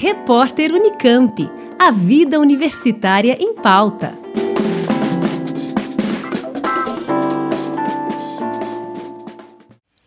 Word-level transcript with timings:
Repórter 0.00 0.72
Unicamp. 0.72 1.50
A 1.76 1.90
vida 1.90 2.38
universitária 2.38 3.36
em 3.40 3.56
pauta. 3.56 4.16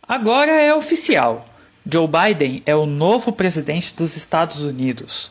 Agora 0.07 0.49
é 0.49 0.73
oficial. 0.73 1.43
Joe 1.85 2.07
Biden 2.07 2.63
é 2.65 2.73
o 2.73 2.85
novo 2.85 3.33
presidente 3.33 3.94
dos 3.94 4.15
Estados 4.15 4.62
Unidos. 4.62 5.29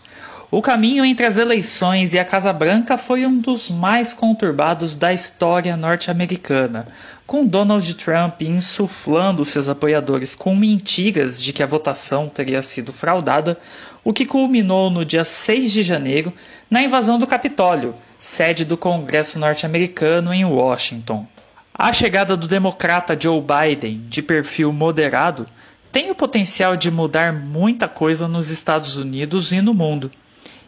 O 0.50 0.60
caminho 0.60 1.06
entre 1.06 1.24
as 1.24 1.38
eleições 1.38 2.12
e 2.12 2.18
a 2.18 2.24
Casa 2.24 2.52
Branca 2.52 2.98
foi 2.98 3.24
um 3.24 3.38
dos 3.38 3.70
mais 3.70 4.12
conturbados 4.12 4.94
da 4.94 5.10
história 5.10 5.74
norte-americana, 5.74 6.86
com 7.30 7.46
Donald 7.46 7.94
Trump 7.94 8.42
insuflando 8.42 9.44
seus 9.44 9.68
apoiadores 9.68 10.34
com 10.34 10.56
mentiras 10.56 11.40
de 11.40 11.52
que 11.52 11.62
a 11.62 11.66
votação 11.66 12.28
teria 12.28 12.60
sido 12.60 12.92
fraudada, 12.92 13.56
o 14.02 14.12
que 14.12 14.26
culminou 14.26 14.90
no 14.90 15.04
dia 15.04 15.22
6 15.22 15.70
de 15.70 15.84
janeiro 15.84 16.32
na 16.68 16.82
invasão 16.82 17.20
do 17.20 17.28
Capitólio, 17.28 17.94
sede 18.18 18.64
do 18.64 18.76
Congresso 18.76 19.38
norte-americano 19.38 20.34
em 20.34 20.44
Washington. 20.44 21.24
A 21.72 21.92
chegada 21.92 22.36
do 22.36 22.48
democrata 22.48 23.16
Joe 23.16 23.40
Biden, 23.40 24.04
de 24.08 24.22
perfil 24.22 24.72
moderado, 24.72 25.46
tem 25.92 26.10
o 26.10 26.16
potencial 26.16 26.76
de 26.76 26.90
mudar 26.90 27.32
muita 27.32 27.86
coisa 27.86 28.26
nos 28.26 28.50
Estados 28.50 28.96
Unidos 28.96 29.52
e 29.52 29.60
no 29.60 29.72
mundo. 29.72 30.10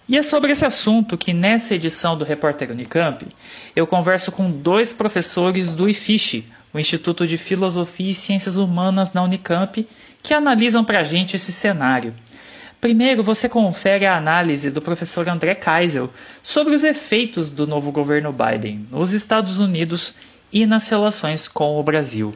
E 0.08 0.18
é 0.18 0.22
sobre 0.22 0.52
esse 0.52 0.64
assunto 0.64 1.16
que 1.16 1.32
nessa 1.32 1.74
edição 1.74 2.18
do 2.18 2.24
Repórter 2.24 2.70
Unicamp 2.70 3.26
eu 3.74 3.86
converso 3.86 4.32
com 4.32 4.50
dois 4.50 4.92
professores 4.92 5.68
do 5.68 5.88
IFISH, 5.88 6.44
o 6.74 6.78
Instituto 6.78 7.26
de 7.26 7.38
Filosofia 7.38 8.10
e 8.10 8.14
Ciências 8.14 8.56
Humanas 8.56 9.12
na 9.12 9.22
Unicamp, 9.22 9.86
que 10.22 10.34
analisam 10.34 10.84
para 10.84 11.00
a 11.00 11.04
gente 11.04 11.36
esse 11.36 11.52
cenário. 11.52 12.14
Primeiro, 12.80 13.22
você 13.22 13.48
confere 13.48 14.04
a 14.04 14.16
análise 14.16 14.68
do 14.68 14.82
professor 14.82 15.28
André 15.28 15.54
Kaisel 15.54 16.10
sobre 16.42 16.74
os 16.74 16.82
efeitos 16.82 17.48
do 17.48 17.64
novo 17.64 17.92
governo 17.92 18.32
Biden 18.32 18.88
nos 18.90 19.12
Estados 19.12 19.58
Unidos 19.58 20.14
e 20.52 20.66
nas 20.66 20.88
relações 20.88 21.46
com 21.46 21.78
o 21.78 21.82
Brasil. 21.82 22.34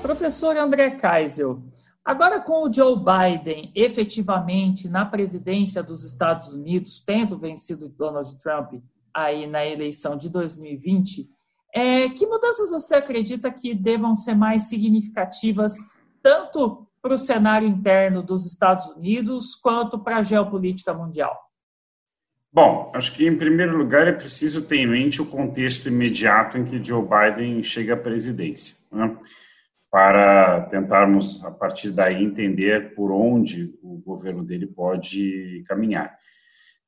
Professor 0.00 0.56
André 0.56 0.90
Kaisel, 0.90 1.60
Agora, 2.04 2.38
com 2.38 2.68
o 2.68 2.72
Joe 2.72 2.96
Biden 2.96 3.72
efetivamente 3.74 4.88
na 4.88 5.06
presidência 5.06 5.82
dos 5.82 6.04
Estados 6.04 6.52
Unidos, 6.52 7.02
tendo 7.02 7.38
vencido 7.38 7.88
Donald 7.88 8.36
Trump 8.38 8.74
aí 9.14 9.46
na 9.46 9.64
eleição 9.64 10.16
de 10.16 10.28
2020, 10.28 11.30
é, 11.72 12.08
que 12.10 12.26
mudanças 12.26 12.70
você 12.70 12.96
acredita 12.96 13.50
que 13.50 13.74
devam 13.74 14.14
ser 14.14 14.34
mais 14.34 14.64
significativas, 14.64 15.72
tanto 16.22 16.86
para 17.00 17.14
o 17.14 17.18
cenário 17.18 17.66
interno 17.66 18.22
dos 18.22 18.46
Estados 18.46 18.86
Unidos, 18.88 19.54
quanto 19.54 19.98
para 19.98 20.18
a 20.18 20.22
geopolítica 20.22 20.92
mundial? 20.92 21.38
Bom, 22.52 22.92
acho 22.94 23.12
que 23.12 23.26
em 23.26 23.36
primeiro 23.36 23.76
lugar 23.76 24.06
é 24.06 24.12
preciso 24.12 24.62
ter 24.62 24.76
em 24.76 24.86
mente 24.86 25.20
o 25.20 25.26
contexto 25.26 25.88
imediato 25.88 26.56
em 26.56 26.64
que 26.64 26.82
Joe 26.82 27.02
Biden 27.02 27.62
chega 27.62 27.94
à 27.94 27.96
presidência. 27.96 28.76
Né? 28.92 29.16
Para 29.94 30.62
tentarmos, 30.70 31.44
a 31.44 31.52
partir 31.52 31.92
daí, 31.92 32.20
entender 32.20 32.96
por 32.96 33.12
onde 33.12 33.72
o 33.80 33.98
governo 33.98 34.44
dele 34.44 34.66
pode 34.66 35.62
caminhar. 35.68 36.12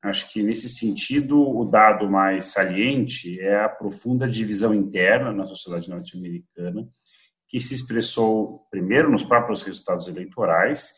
Acho 0.03 0.29
que, 0.29 0.43
nesse 0.43 0.67
sentido, 0.67 1.39
o 1.39 1.63
dado 1.63 2.09
mais 2.09 2.47
saliente 2.47 3.39
é 3.39 3.63
a 3.63 3.69
profunda 3.69 4.27
divisão 4.27 4.75
interna 4.75 5.31
na 5.31 5.45
sociedade 5.45 5.89
norte-americana, 5.89 6.85
que 7.47 7.61
se 7.61 7.73
expressou 7.75 8.67
primeiro 8.69 9.09
nos 9.09 9.23
próprios 9.23 9.61
resultados 9.61 10.09
eleitorais 10.09 10.91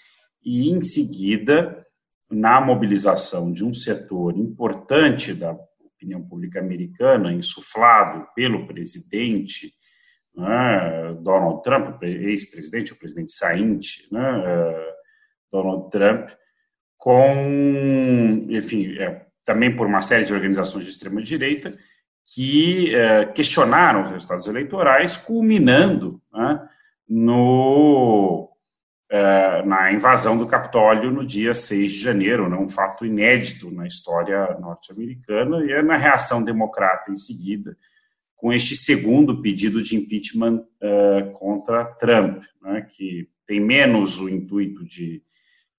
e, 0.44 0.72
em 0.72 0.82
seguida, 0.82 1.86
na 2.28 2.60
mobilização 2.60 3.54
de 3.54 3.64
um 3.64 3.72
setor 3.72 4.36
importante 4.36 5.32
da 5.32 5.56
opinião 5.80 6.28
pública 6.28 6.60
americana, 6.60 7.32
insuflado 7.32 8.26
pelo 8.34 8.66
presidente 8.66 9.78
né, 10.40 11.18
Donald 11.22 11.62
Trump, 11.62 12.02
ex-presidente, 12.04 12.94
o 12.94 12.96
presidente 12.96 13.32
sainte, 13.32 14.08
né, 14.12 14.44
eh, 14.46 14.94
Donald 15.52 15.90
Trump, 15.90 16.30
com, 16.98 18.46
enfim, 18.50 18.98
é, 18.98 19.26
também 19.46 19.76
por 19.76 19.88
uma 19.88 20.02
série 20.02 20.26
de 20.26 20.34
organizações 20.34 20.86
de 20.86 20.92
extrema 20.92 21.22
direita 21.22 21.78
que 22.34 22.94
é, 22.94 23.26
questionaram 23.26 24.04
os 24.04 24.12
resultados 24.12 24.48
eleitorais, 24.48 25.18
culminando 25.18 26.22
né, 26.32 26.70
no 27.08 28.50
é, 29.12 29.64
na 29.66 29.92
invasão 29.92 30.38
do 30.38 30.46
Capitólio 30.46 31.10
no 31.10 31.26
dia 31.26 31.52
6 31.54 31.92
de 31.92 32.00
janeiro, 32.00 32.48
né, 32.48 32.56
um 32.56 32.70
fato 32.70 33.04
inédito 33.04 33.72
na 33.72 33.88
história 33.88 34.56
norte-americana, 34.60 35.66
e 35.66 35.82
na 35.82 35.98
reação 35.98 36.44
democrata 36.44 37.12
em 37.12 37.16
seguida, 37.16 37.76
com 38.40 38.54
este 38.54 38.74
segundo 38.74 39.42
pedido 39.42 39.84
de 39.84 39.98
impeachment 39.98 40.64
uh, 40.82 41.32
contra 41.34 41.84
Trump, 41.84 42.42
né, 42.62 42.88
que 42.90 43.28
tem 43.46 43.60
menos 43.60 44.22
o 44.22 44.30
intuito 44.30 44.86
de, 44.86 45.22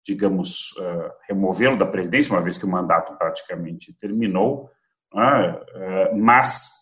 digamos, 0.05 0.73
uh, 0.73 1.11
removê-lo 1.27 1.79
da 1.79 1.87
presidência, 1.87 2.35
uma 2.35 2.43
vez 2.43 2.59
que 2.59 2.67
o 2.67 2.71
mandato 2.71 3.17
praticamente 3.17 3.95
terminou, 3.99 4.71
uh, 5.15 6.17
mas 6.19 6.79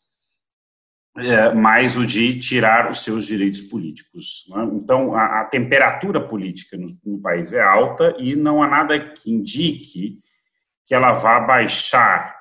mais 1.56 1.96
o 1.96 2.06
de 2.06 2.38
tirar 2.38 2.92
os 2.92 3.02
seus 3.02 3.26
direitos 3.26 3.60
políticos. 3.60 4.44
Né? 4.50 4.70
Então, 4.74 5.16
a, 5.16 5.40
a, 5.40 5.44
temperatura 5.46 6.20
política 6.20 6.76
no, 6.76 6.96
no 7.04 7.20
país 7.20 7.52
é 7.52 7.60
alta 7.60 8.14
e 8.20 8.36
não 8.36 8.62
há 8.62 8.68
nada 8.68 8.96
que 9.00 9.28
indique 9.28 10.20
que 10.86 10.94
ela 10.94 11.14
vá 11.14 11.40
baixar 11.40 12.38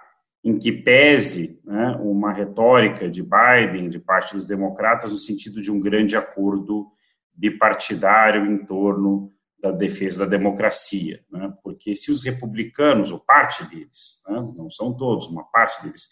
em 0.48 0.58
que 0.58 0.72
pese 0.72 1.60
né, 1.66 1.98
uma 2.00 2.32
retórica 2.32 3.10
de 3.10 3.22
Biden, 3.22 3.90
de 3.90 4.00
parte 4.00 4.34
dos 4.34 4.46
democratas, 4.46 5.12
no 5.12 5.18
sentido 5.18 5.62
de 5.62 5.70
um 5.70 5.78
grande 5.78 6.16
acordo 6.16 6.88
bipartidário 7.34 8.46
em 8.46 8.66
torno 8.66 9.34
da 9.62 9.72
defesa 9.72 10.20
da 10.20 10.26
democracia. 10.26 11.20
Né, 11.30 11.54
porque 11.62 11.98
se 11.98 12.14
os 12.14 12.24
republicanos, 12.24 13.12
ou 13.12 13.20
parte 13.20 13.66
deles, 13.66 14.24
né, 14.26 14.36
não 14.56 14.72
são 14.72 14.96
todos, 14.96 15.28
uma 15.28 15.44
parte 15.44 15.84
deles, 15.84 16.08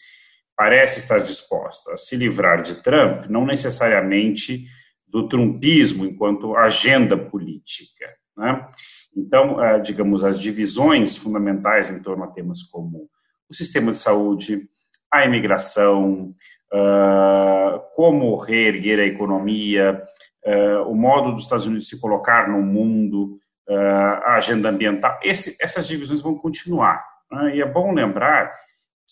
parece 0.53 0.99
estar 0.99 1.19
disposta 1.19 1.93
a 1.93 1.97
se 1.97 2.17
livrar 2.17 2.61
de 2.61 2.75
Trump, 2.83 3.27
não 3.29 3.45
necessariamente 3.45 4.65
do 5.07 5.29
trumpismo 5.29 6.05
enquanto 6.05 6.57
agenda 6.57 7.17
política. 7.17 8.05
Né? 8.35 8.67
Então, 9.15 9.63
eh, 9.63 9.79
digamos, 9.79 10.25
as 10.25 10.37
divisões 10.37 11.15
fundamentais 11.15 11.89
em 11.89 12.01
torno 12.01 12.25
a 12.25 12.27
temas 12.27 12.63
como 12.63 13.09
o 13.49 13.53
sistema 13.53 13.91
de 13.91 13.97
saúde, 13.97 14.67
a 15.11 15.25
imigração, 15.25 16.33
uh, 16.73 17.79
como 17.95 18.35
reerguer 18.37 18.99
a 18.99 19.05
economia, 19.05 20.01
uh, 20.45 20.89
o 20.89 20.95
modo 20.95 21.33
dos 21.33 21.43
Estados 21.43 21.67
Unidos 21.67 21.87
se 21.87 21.99
colocar 21.99 22.49
no 22.49 22.61
mundo, 22.61 23.39
uh, 23.69 24.23
a 24.23 24.35
agenda 24.35 24.69
ambiental. 24.69 25.19
Esse, 25.23 25.55
essas 25.61 25.87
divisões 25.87 26.21
vão 26.21 26.35
continuar. 26.35 27.05
Né? 27.31 27.57
E 27.57 27.61
é 27.61 27.65
bom 27.65 27.93
lembrar 27.93 28.53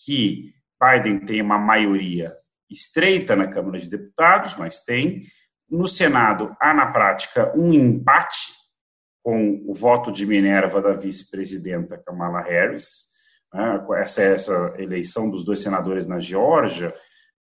que 0.04 0.52
Biden 0.80 1.20
tem 1.20 1.40
uma 1.40 1.58
maioria 1.58 2.32
estreita 2.70 3.36
na 3.36 3.46
Câmara 3.46 3.78
de 3.78 3.88
Deputados, 3.88 4.54
mas 4.56 4.80
tem. 4.80 5.22
No 5.70 5.86
Senado, 5.86 6.54
há 6.60 6.74
na 6.74 6.86
prática 6.86 7.52
um 7.56 7.72
empate 7.72 8.52
com 9.22 9.64
o 9.66 9.72
voto 9.72 10.12
de 10.12 10.26
Minerva 10.26 10.82
da 10.82 10.92
vice-presidenta 10.92 11.96
Kamala 11.96 12.42
Harris 12.42 13.13
né, 13.54 13.86
essa, 13.98 14.22
essa 14.22 14.74
eleição 14.78 15.30
dos 15.30 15.44
dois 15.44 15.60
senadores 15.60 16.08
na 16.08 16.18
Geórgia, 16.18 16.92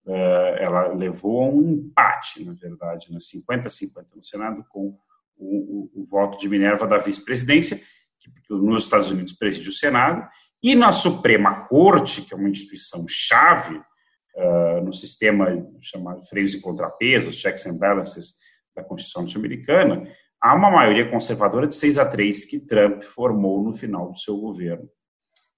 eh, 0.05 0.57
ela 0.59 0.89
levou 0.89 1.41
a 1.41 1.47
um 1.47 1.61
empate, 1.61 2.43
na 2.43 2.51
verdade, 2.51 3.09
né, 3.09 3.17
50-50 3.17 4.15
no 4.15 4.21
Senado, 4.21 4.65
com 4.69 4.93
o, 5.37 5.89
o, 5.95 6.01
o 6.01 6.05
voto 6.05 6.37
de 6.37 6.49
Minerva 6.49 6.85
da 6.85 6.97
vice-presidência, 6.97 7.79
que 8.19 8.29
nos 8.49 8.83
Estados 8.83 9.09
Unidos 9.09 9.31
preside 9.31 9.69
o 9.69 9.73
Senado, 9.73 10.27
e 10.61 10.75
na 10.75 10.91
Suprema 10.91 11.65
Corte, 11.67 12.21
que 12.21 12.33
é 12.33 12.37
uma 12.37 12.49
instituição 12.49 13.05
chave 13.07 13.77
uh, 13.77 14.83
no 14.83 14.93
sistema 14.93 15.47
chamado 15.79 16.23
freios 16.25 16.53
e 16.53 16.61
contrapesos, 16.61 17.37
checks 17.37 17.65
and 17.65 17.77
balances 17.77 18.35
da 18.75 18.83
Constituição 18.83 19.23
norte-americana, 19.23 20.07
há 20.39 20.53
uma 20.53 20.69
maioria 20.69 21.09
conservadora 21.09 21.67
de 21.67 21.73
6 21.73 21.97
a 21.97 22.05
3 22.05 22.45
que 22.45 22.59
Trump 22.59 23.01
formou 23.01 23.63
no 23.63 23.73
final 23.73 24.11
do 24.11 24.19
seu 24.19 24.37
governo. 24.37 24.87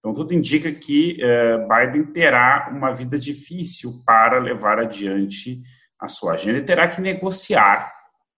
Então, 0.04 0.14
tudo 0.14 0.34
indica 0.34 0.70
que 0.70 1.18
uh, 1.24 1.66
Biden 1.66 2.12
terá 2.12 2.70
uma 2.76 2.92
vida 2.92 3.18
difícil 3.18 4.04
para 4.06 4.38
levar 4.38 4.78
adiante 4.78 5.62
a 5.98 6.10
sua 6.10 6.34
agenda 6.34 6.58
e 6.58 6.66
terá 6.66 6.90
que 6.90 7.00
negociar 7.00 7.90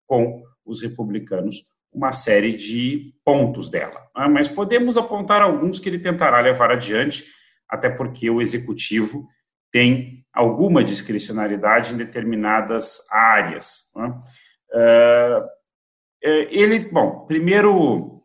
com 0.06 0.44
os 0.64 0.84
republicanos 0.84 1.64
uma 1.92 2.12
série 2.12 2.54
de 2.54 3.16
pontos 3.26 3.68
dela. 3.72 4.00
Né? 4.16 4.28
Mas 4.28 4.48
podemos 4.48 4.96
apontar 4.96 5.42
alguns 5.42 5.80
que 5.80 5.90
ele 5.90 5.98
tentará 5.98 6.40
levar 6.40 6.70
adiante, 6.70 7.26
até 7.68 7.90
porque 7.90 8.30
o 8.30 8.42
executivo 8.42 9.28
tem 9.72 10.24
alguma 10.32 10.84
discricionariedade 10.84 11.96
em 11.96 11.98
determinadas 11.98 13.00
áreas. 13.10 13.92
Né? 13.96 14.22
Uh, 14.72 15.56
ele, 16.22 16.80
bom, 16.80 17.26
primeiro 17.26 18.16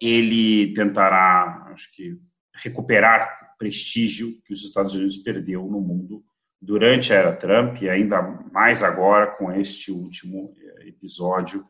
ele 0.00 0.72
tentará, 0.74 1.63
acho 1.74 1.92
que, 1.92 2.18
recuperar 2.56 3.56
prestígio 3.58 4.40
que 4.44 4.52
os 4.52 4.62
Estados 4.62 4.94
Unidos 4.94 5.16
perdeu 5.16 5.66
no 5.66 5.80
mundo 5.80 6.24
durante 6.60 7.12
a 7.12 7.16
era 7.16 7.36
Trump 7.36 7.82
e 7.82 7.88
ainda 7.88 8.22
mais 8.52 8.82
agora 8.82 9.26
com 9.32 9.52
este 9.52 9.90
último 9.90 10.54
eh, 10.56 10.88
episódio 10.88 11.64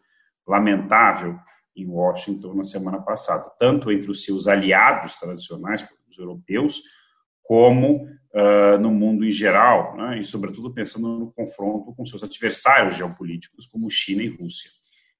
lamentável 0.47 1.39
em 1.77 1.89
Washington 1.89 2.55
na 2.55 2.65
semana 2.65 3.01
passada, 3.01 3.51
tanto 3.59 3.91
entre 3.91 4.11
os 4.11 4.25
seus 4.25 4.47
aliados 4.47 5.17
tradicionais, 5.17 5.89
os 6.09 6.19
europeus, 6.19 6.83
como 7.43 8.05
uh, 8.05 8.79
no 8.81 8.91
mundo 8.93 9.25
em 9.25 9.31
geral, 9.31 9.97
né, 9.97 10.21
e 10.21 10.25
sobretudo 10.25 10.73
pensando 10.73 11.19
no 11.19 11.33
confronto 11.33 11.93
com 11.95 12.07
seus 12.07 12.23
adversários 12.23 12.97
geopolíticos, 12.97 13.67
como 13.67 13.91
China 13.91 14.23
e 14.23 14.29
Rússia. 14.29 14.71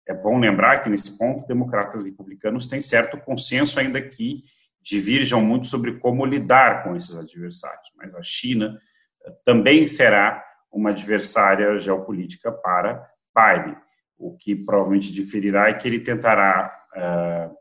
É 0.07 0.15
bom 0.15 0.39
lembrar 0.39 0.83
que, 0.83 0.89
nesse 0.89 1.19
ponto, 1.19 1.47
democratas 1.47 2.05
e 2.05 2.11
republicanos 2.11 2.67
têm 2.67 2.81
certo 2.81 3.19
consenso, 3.19 3.81
ainda 3.81 4.01
que 4.01 4.45
divirjam 4.85 5.41
muito 5.41 5.67
sobre 5.67 5.99
como 5.99 6.27
lidar 6.27 6.85
com 6.85 6.95
esses 6.95 7.17
adversários, 7.17 7.91
mas 7.97 8.15
a 8.15 8.23
China 8.23 8.79
uh, 9.27 9.33
também 9.45 9.87
será 9.87 10.45
uma 10.71 10.91
adversária 10.91 11.79
geopolítica 11.79 12.53
para 12.53 13.09
Biden. 13.35 13.77
O 14.19 14.37
que 14.37 14.55
provavelmente 14.55 15.13
diferirá 15.13 15.69
é 15.69 15.75
que 15.75 15.89
ele 15.89 16.01
tentará 16.01 16.73
uh, 16.97 17.57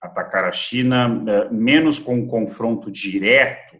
atacar 0.00 0.44
a 0.44 0.52
China 0.52 1.08
uh, 1.08 1.54
menos 1.54 1.98
com 1.98 2.14
um 2.14 2.26
confronto 2.26 2.90
direto 2.90 3.76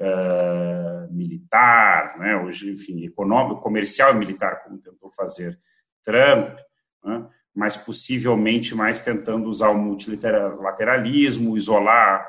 uh, 0.00 1.12
militar, 1.12 2.18
né, 2.18 2.36
hoje, 2.36 2.72
enfim, 2.72 3.04
econômico, 3.04 3.60
comercial 3.60 4.14
e 4.14 4.18
militar, 4.18 4.62
como 4.62 4.78
tentou 4.78 5.10
fazer 5.10 5.58
Trump, 6.04 6.58
né, 7.04 7.28
mas 7.54 7.76
possivelmente 7.76 8.74
mais 8.74 9.00
tentando 9.00 9.48
usar 9.48 9.70
o 9.70 9.78
multilateralismo, 9.78 11.56
isolar 11.56 12.28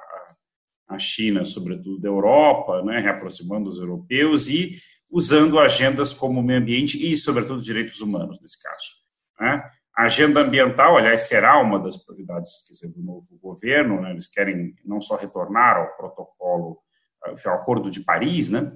a 0.88 1.00
China, 1.00 1.46
sobretudo 1.46 2.00
da 2.00 2.10
Europa, 2.10 2.82
né, 2.84 3.00
reaproximando 3.00 3.70
os 3.70 3.80
europeus 3.80 4.50
e 4.50 4.78
usando 5.10 5.60
agendas 5.60 6.14
como 6.14 6.42
meio 6.42 6.60
ambiente 6.60 7.12
e, 7.12 7.16
sobretudo, 7.18 7.62
direitos 7.62 8.02
humanos, 8.02 8.40
nesse 8.42 8.62
caso. 8.62 9.02
Né? 9.40 9.64
A 9.98 10.04
agenda 10.04 10.42
ambiental, 10.42 10.98
aliás, 10.98 11.28
será 11.28 11.60
uma 11.60 11.78
das 11.78 11.98
prioridades 11.98 12.66
dizer, 12.70 12.88
do 12.90 13.02
novo 13.02 13.28
governo. 13.42 14.02
Né? 14.02 14.12
Eles 14.12 14.28
querem 14.28 14.74
não 14.86 15.02
só 15.02 15.18
retornar 15.18 15.78
ao 15.78 15.98
protocolo, 15.98 16.80
ao 17.24 17.54
Acordo 17.54 17.92
de 17.92 18.00
Paris, 18.00 18.50
né? 18.50 18.72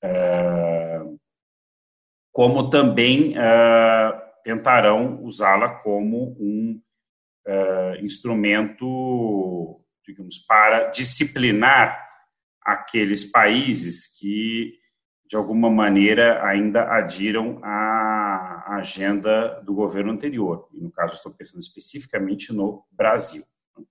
É, 0.00 1.00
como 2.30 2.70
também 2.70 3.34
é, 3.36 4.27
tentarão 4.42 5.22
usá-la 5.22 5.68
como 5.68 6.36
um 6.38 6.80
é, 7.46 8.00
instrumento, 8.02 9.80
digamos, 10.04 10.38
para 10.38 10.90
disciplinar 10.90 12.06
aqueles 12.62 13.24
países 13.24 14.18
que, 14.18 14.74
de 15.26 15.36
alguma 15.36 15.70
maneira, 15.70 16.44
ainda 16.46 16.92
adiram 16.92 17.58
à 17.64 18.76
agenda 18.76 19.60
do 19.62 19.74
governo 19.74 20.12
anterior. 20.12 20.68
E, 20.72 20.80
no 20.80 20.90
caso, 20.90 21.14
estou 21.14 21.32
pensando 21.32 21.60
especificamente 21.60 22.52
no 22.52 22.84
Brasil. 22.90 23.42
Ou 23.76 23.86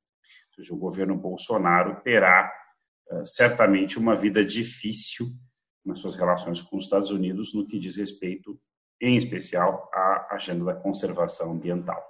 seja, 0.55 0.73
o 0.73 0.77
governo 0.77 1.15
Bolsonaro 1.15 1.99
terá 2.01 2.51
uh, 3.11 3.25
certamente 3.25 3.97
uma 3.97 4.15
vida 4.15 4.45
difícil 4.45 5.27
nas 5.83 5.99
suas 5.99 6.15
relações 6.15 6.61
com 6.61 6.77
os 6.77 6.83
Estados 6.83 7.11
Unidos 7.11 7.53
no 7.53 7.65
que 7.65 7.79
diz 7.79 7.95
respeito, 7.95 8.59
em 9.01 9.15
especial, 9.15 9.89
à 9.93 10.35
agenda 10.35 10.65
da 10.65 10.73
conservação 10.73 11.51
ambiental. 11.51 12.03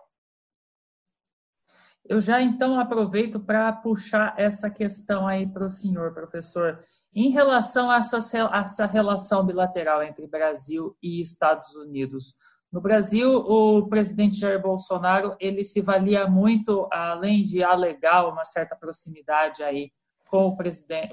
Eu 2.05 2.21
já 2.21 2.41
então 2.41 2.79
aproveito 2.79 3.39
para 3.39 3.71
puxar 3.73 4.33
essa 4.37 4.69
questão 4.69 5.27
aí 5.27 5.45
para 5.45 5.65
o 5.65 5.71
senhor, 5.71 6.13
professor. 6.13 6.79
Em 7.13 7.29
relação 7.31 7.91
a 7.91 7.97
essa, 7.97 8.19
a 8.49 8.59
essa 8.61 8.85
relação 8.85 9.45
bilateral 9.45 10.01
entre 10.01 10.25
Brasil 10.25 10.95
e 11.03 11.21
Estados 11.21 11.75
Unidos, 11.75 12.35
no 12.71 12.79
Brasil, 12.79 13.37
o 13.37 13.87
presidente 13.87 14.37
Jair 14.37 14.61
Bolsonaro 14.61 15.35
ele 15.39 15.63
se 15.63 15.81
valia 15.81 16.27
muito, 16.27 16.87
além 16.91 17.43
de 17.43 17.63
alegar 17.63 18.27
uma 18.27 18.45
certa 18.45 18.75
proximidade 18.75 19.63
aí 19.63 19.91
com 20.29 20.47
o, 20.47 20.57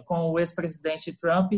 com 0.05 0.31
o 0.31 0.39
ex-presidente 0.39 1.17
Trump, 1.17 1.53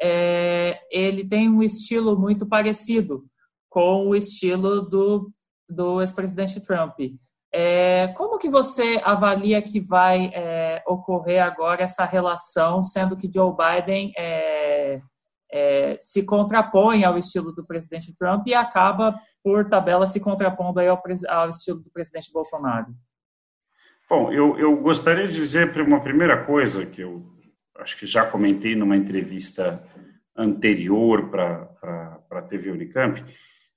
é, 0.00 0.80
ele 0.90 1.28
tem 1.28 1.48
um 1.48 1.62
estilo 1.62 2.18
muito 2.18 2.46
parecido 2.46 3.28
com 3.70 4.08
o 4.08 4.16
estilo 4.16 4.82
do, 4.82 5.32
do 5.68 6.00
ex-presidente 6.02 6.60
Trump. 6.60 6.98
É, 7.52 8.08
como 8.08 8.38
que 8.38 8.48
você 8.48 9.00
avalia 9.02 9.62
que 9.62 9.80
vai 9.80 10.30
é, 10.34 10.82
ocorrer 10.86 11.42
agora 11.42 11.82
essa 11.82 12.04
relação, 12.04 12.82
sendo 12.82 13.16
que 13.16 13.30
Joe 13.32 13.52
Biden 13.56 14.12
é, 14.16 15.00
é 15.50 15.96
se 16.00 16.24
contrapõe 16.24 17.04
ao 17.04 17.16
estilo 17.16 17.52
do 17.52 17.66
presidente 17.66 18.14
Trump 18.14 18.46
e 18.46 18.54
acaba 18.54 19.18
por 19.42 19.68
tabela, 19.68 20.06
se 20.06 20.20
contrapondo 20.20 20.80
ao, 20.80 21.02
ao 21.28 21.48
estilo 21.48 21.80
do 21.80 21.90
presidente 21.90 22.32
Bolsonaro? 22.32 22.88
Bom, 24.08 24.32
eu, 24.32 24.58
eu 24.58 24.76
gostaria 24.76 25.26
de 25.26 25.34
dizer 25.34 25.72
uma 25.80 26.00
primeira 26.00 26.44
coisa 26.44 26.84
que 26.84 27.00
eu 27.00 27.24
acho 27.78 27.96
que 27.96 28.06
já 28.06 28.26
comentei 28.26 28.76
numa 28.76 28.96
entrevista 28.96 29.82
anterior 30.36 31.30
para 31.30 32.20
a 32.30 32.42
TV 32.42 32.70
Unicamp, 32.70 33.24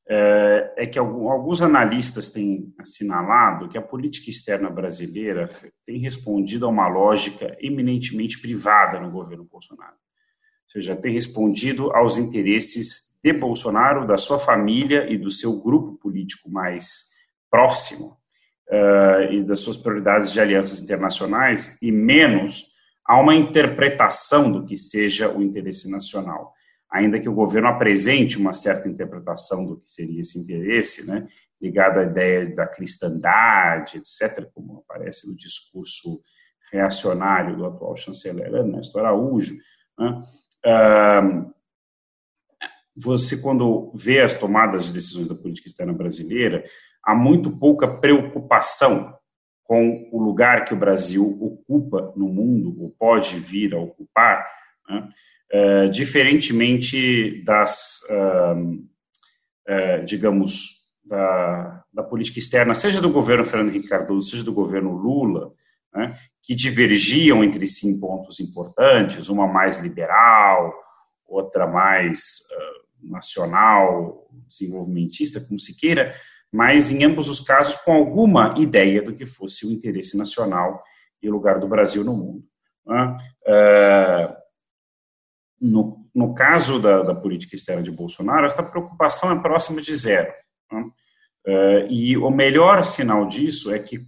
é, 0.05 0.73
é, 0.77 0.85
que 0.85 0.99
alguns 0.99 1.61
analistas 1.61 2.29
têm 2.29 2.73
assinalado 2.77 3.69
que 3.69 3.77
a 3.77 3.81
política 3.81 4.29
externa 4.29 4.69
brasileira 4.69 5.49
tem 5.85 5.99
respondido 5.99 6.65
a 6.65 6.69
uma 6.69 6.89
lógica 6.89 7.55
eminentemente 7.61 8.39
privada 8.41 8.99
no 8.99 9.09
governo 9.09 9.47
Bolsonaro. 9.49 9.93
Ou 9.93 10.71
seja, 10.71 10.95
tem 10.95 11.13
respondido 11.13 11.95
aos 11.95 12.17
interesses 12.17 13.17
de 13.23 13.31
Bolsonaro, 13.31 14.05
da 14.05 14.17
sua 14.17 14.37
família 14.37 15.09
e 15.09 15.17
do 15.17 15.31
seu 15.31 15.61
grupo 15.61 15.93
político 15.93 16.49
mais 16.51 17.05
próximo 17.49 18.17
uh, 18.69 19.31
e 19.31 19.43
das 19.43 19.61
suas 19.61 19.77
prioridades 19.77 20.33
de 20.33 20.41
alianças 20.41 20.81
internacionais 20.81 21.77
e 21.81 21.91
menos 21.91 22.65
a 23.07 23.21
uma 23.21 23.35
interpretação 23.35 24.51
do 24.51 24.65
que 24.65 24.75
seja 24.75 25.29
o 25.29 25.41
interesse 25.41 25.89
nacional. 25.89 26.53
Ainda 26.93 27.19
que 27.19 27.27
o 27.27 27.33
governo 27.33 27.69
apresente 27.69 28.37
uma 28.37 28.53
certa 28.53 28.87
interpretação 28.87 29.65
do 29.65 29.79
que 29.79 29.89
seria 29.89 30.21
esse 30.21 30.37
interesse, 30.39 31.07
né, 31.07 31.27
ligado 31.59 31.97
à 31.99 32.03
ideia 32.03 32.55
da 32.55 32.67
cristandade, 32.67 33.97
etc., 33.97 34.47
como 34.53 34.83
aparece 34.87 35.27
no 35.27 35.35
discurso 35.35 36.21
reacionário 36.71 37.57
do 37.57 37.65
atual 37.65 37.97
chanceler 37.97 38.53
Ernesto 38.53 38.99
Araújo, 38.99 39.57
né, 39.97 40.21
você, 42.95 43.41
quando 43.41 43.91
vê 43.95 44.21
as 44.21 44.35
tomadas 44.35 44.85
de 44.85 44.93
decisões 44.93 45.27
da 45.27 45.33
política 45.33 45.67
externa 45.67 45.93
brasileira, 45.93 46.63
há 47.03 47.15
muito 47.15 47.57
pouca 47.57 47.87
preocupação 47.87 49.17
com 49.63 50.07
o 50.11 50.21
lugar 50.21 50.65
que 50.65 50.75
o 50.75 50.79
Brasil 50.79 51.25
ocupa 51.41 52.13
no 52.15 52.27
mundo, 52.27 52.79
ou 52.79 52.91
pode 52.91 53.39
vir 53.39 53.73
a 53.73 53.79
ocupar, 53.79 54.45
né? 54.87 55.09
É, 55.51 55.87
diferentemente 55.87 57.43
das, 57.43 57.99
é, 59.67 59.99
digamos, 59.99 60.83
da, 61.05 61.83
da, 61.93 62.03
política 62.03 62.39
externa, 62.39 62.73
seja 62.73 63.01
do 63.01 63.09
governo 63.09 63.43
Fernando 63.43 63.69
Henrique 63.69 63.89
Cardoso, 63.89 64.29
seja 64.29 64.43
do 64.43 64.53
governo 64.53 64.95
Lula, 64.95 65.51
né? 65.93 66.15
que 66.41 66.55
divergiam 66.55 67.43
entre 67.43 67.67
si 67.67 67.87
em 67.87 67.99
pontos 67.99 68.39
importantes, 68.39 69.29
uma 69.29 69.45
mais 69.45 69.77
liberal, 69.77 70.73
outra 71.27 71.67
mais 71.67 72.39
nacional, 73.03 74.27
desenvolvimentista, 74.47 75.41
como 75.41 75.59
se 75.59 75.77
queira, 75.77 76.15
mas 76.51 76.91
em 76.91 77.03
ambos 77.03 77.27
os 77.27 77.39
casos 77.39 77.75
com 77.77 77.91
alguma 77.91 78.55
ideia 78.57 79.01
do 79.01 79.13
que 79.13 79.25
fosse 79.25 79.65
o 79.65 79.71
interesse 79.71 80.15
nacional 80.17 80.83
e 81.21 81.27
o 81.27 81.31
lugar 81.31 81.59
do 81.59 81.67
Brasil 81.67 82.03
no 82.03 82.15
mundo. 82.15 82.43
Né? 82.85 83.17
É, 83.45 84.37
no, 85.63 86.05
no 86.13 86.33
caso 86.33 86.79
da, 86.79 87.03
da, 87.03 87.15
política 87.15 87.55
externa 87.55 87.81
de 87.81 87.89
Bolsonaro, 87.89 88.45
essa 88.45 88.61
preocupação 88.61 89.31
é 89.31 89.41
próxima 89.41 89.81
de 89.81 89.95
zero. 89.95 90.31
Né? 90.69 90.85
É, 91.45 91.87
e 91.89 92.17
o 92.17 92.29
melhor 92.29 92.83
sinal 92.83 93.25
disso 93.25 93.73
é 93.73 93.79
que, 93.79 94.05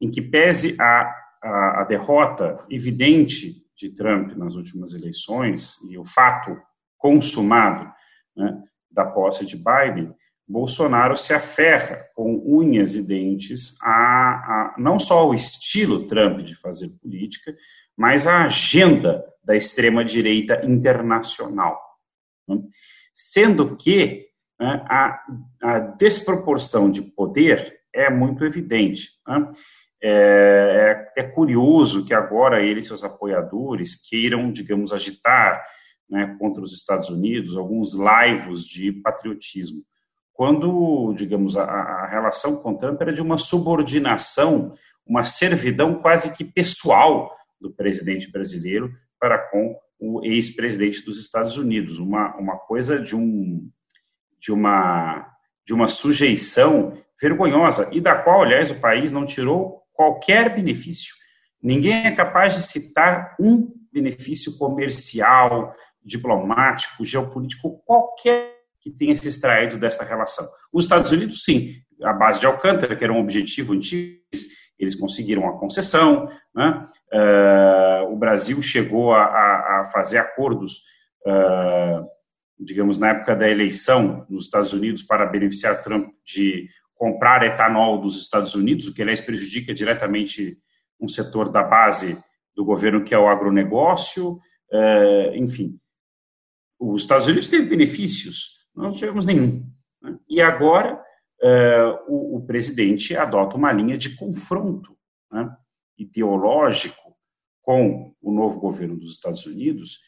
em 0.00 0.10
que 0.10 0.20
pese 0.20 0.76
a, 0.80 1.14
a, 1.42 1.80
a 1.82 1.84
derrota 1.84 2.64
evidente 2.68 3.64
de 3.76 3.90
Trump 3.90 4.32
nas 4.32 4.54
últimas 4.54 4.92
eleições 4.92 5.80
e 5.90 5.96
o 5.96 6.04
fato 6.04 6.60
consumado 6.98 7.92
né, 8.36 8.62
da 8.90 9.04
posse 9.04 9.46
de 9.46 9.56
Biden, 9.56 10.12
Bolsonaro 10.46 11.16
se 11.16 11.32
aferra 11.32 12.04
com 12.14 12.42
unhas 12.46 12.94
e 12.94 13.02
dentes 13.02 13.80
a, 13.80 13.90
a, 13.90 14.74
não 14.78 14.98
só 14.98 15.18
ao 15.18 15.34
estilo 15.34 16.06
Trump 16.06 16.40
de 16.40 16.54
fazer 16.56 16.90
política, 17.00 17.56
mas 17.96 18.26
à 18.26 18.44
agenda 18.44 19.24
da 19.42 19.56
extrema-direita 19.56 20.64
internacional. 20.64 21.80
Né? 22.48 22.58
Sendo 23.14 23.76
que 23.76 24.26
né, 24.58 24.84
a, 24.88 25.20
a, 25.62 25.78
desproporção 25.78 26.90
de 26.90 27.02
poder 27.02 27.80
é 27.92 28.10
muito 28.10 28.44
evidente. 28.44 29.10
Né? 29.26 29.52
é, 30.06 31.12
é, 31.16 31.22
é 31.22 31.22
curioso 31.22 32.04
que 32.04 32.12
agora 32.12 32.62
ele 32.62 32.80
e 32.80 32.82
seus 32.82 33.02
apoiadores 33.02 33.96
queiram, 34.06 34.52
digamos, 34.52 34.92
agitar 34.92 35.64
né, 36.10 36.36
contra 36.38 36.62
os 36.62 36.74
Estados 36.74 37.08
Unidos 37.08 37.56
alguns 37.56 37.94
laivos 37.94 38.66
de 38.66 38.92
patriotismo, 38.92 39.82
quando, 40.34 41.14
digamos, 41.14 41.56
a, 41.56 41.64
a 41.64 42.06
relação 42.06 42.56
com 42.56 42.76
Trump 42.76 43.00
era 43.00 43.14
de 43.14 43.22
uma 43.22 43.38
subordinação, 43.38 44.74
uma 45.06 45.24
servidão 45.24 45.94
quase 45.94 46.34
que 46.36 46.44
pessoal 46.44 47.34
do 47.64 47.72
presidente 47.72 48.30
brasileiro 48.30 48.92
para 49.18 49.38
com 49.38 49.74
o 49.98 50.22
ex-presidente 50.22 51.02
dos 51.02 51.18
Estados 51.18 51.56
Unidos, 51.56 51.98
uma, 51.98 52.36
uma 52.36 52.58
coisa 52.58 52.98
de 52.98 53.16
um 53.16 53.70
de 54.38 54.52
uma 54.52 55.30
de 55.66 55.72
uma 55.72 55.88
sujeição 55.88 56.92
vergonhosa 57.18 57.88
e 57.90 58.02
da 58.02 58.16
qual, 58.16 58.42
aliás, 58.42 58.70
o 58.70 58.78
país 58.78 59.10
não 59.10 59.24
tirou 59.24 59.82
qualquer 59.94 60.54
benefício. 60.54 61.14
Ninguém 61.62 62.06
é 62.06 62.10
capaz 62.14 62.54
de 62.54 62.62
citar 62.62 63.34
um 63.40 63.72
benefício 63.90 64.58
comercial, 64.58 65.74
diplomático, 66.04 67.02
geopolítico, 67.02 67.82
qualquer 67.86 68.52
que 68.78 68.90
tenha 68.90 69.14
se 69.16 69.26
extraído 69.26 69.78
desta 69.78 70.04
relação. 70.04 70.46
Os 70.70 70.84
Estados 70.84 71.10
Unidos, 71.10 71.44
sim, 71.44 71.76
a 72.02 72.12
base 72.12 72.40
de 72.40 72.46
Alcântara, 72.46 72.94
que 72.94 73.02
era 73.02 73.12
um 73.12 73.20
objetivo 73.20 73.72
antigo, 73.72 74.20
eles 74.78 74.94
conseguiram 74.94 75.48
a 75.48 75.58
concessão. 75.58 76.28
Né? 76.54 76.86
Uh, 77.12 78.12
o 78.12 78.16
Brasil 78.16 78.60
chegou 78.60 79.12
a, 79.12 79.24
a, 79.24 79.80
a 79.80 79.90
fazer 79.92 80.18
acordos, 80.18 80.82
uh, 81.26 82.06
digamos, 82.58 82.98
na 82.98 83.10
época 83.10 83.36
da 83.36 83.48
eleição 83.48 84.26
nos 84.28 84.44
Estados 84.44 84.72
Unidos 84.72 85.02
para 85.02 85.26
beneficiar 85.26 85.80
Trump 85.80 86.12
de 86.24 86.68
comprar 86.94 87.44
etanol 87.44 88.00
dos 88.00 88.20
Estados 88.20 88.54
Unidos, 88.54 88.88
o 88.88 88.94
que, 88.94 89.02
aliás, 89.02 89.20
prejudica 89.20 89.74
diretamente 89.74 90.56
um 91.00 91.08
setor 91.08 91.50
da 91.50 91.62
base 91.62 92.16
do 92.54 92.64
governo, 92.64 93.04
que 93.04 93.14
é 93.14 93.18
o 93.18 93.28
agronegócio, 93.28 94.38
é, 94.72 95.36
enfim. 95.36 95.78
Os 96.78 97.02
Estados 97.02 97.26
Unidos 97.26 97.48
teve 97.48 97.68
benefícios, 97.68 98.66
não 98.74 98.92
tivemos 98.92 99.26
nenhum. 99.26 99.66
Né? 100.00 100.16
E 100.28 100.40
agora 100.40 101.03
o, 102.08 102.36
o, 102.36 102.46
presidente 102.46 103.16
adota 103.16 103.56
uma 103.56 103.72
linha 103.72 103.98
de 103.98 104.16
confronto 104.16 104.96
né, 105.30 105.54
ideológico 105.98 107.14
com 107.60 108.14
o 108.22 108.32
novo 108.32 108.60
governo 108.60 108.96
dos 108.96 109.12
Estados 109.12 109.44
Unidos 109.44 109.98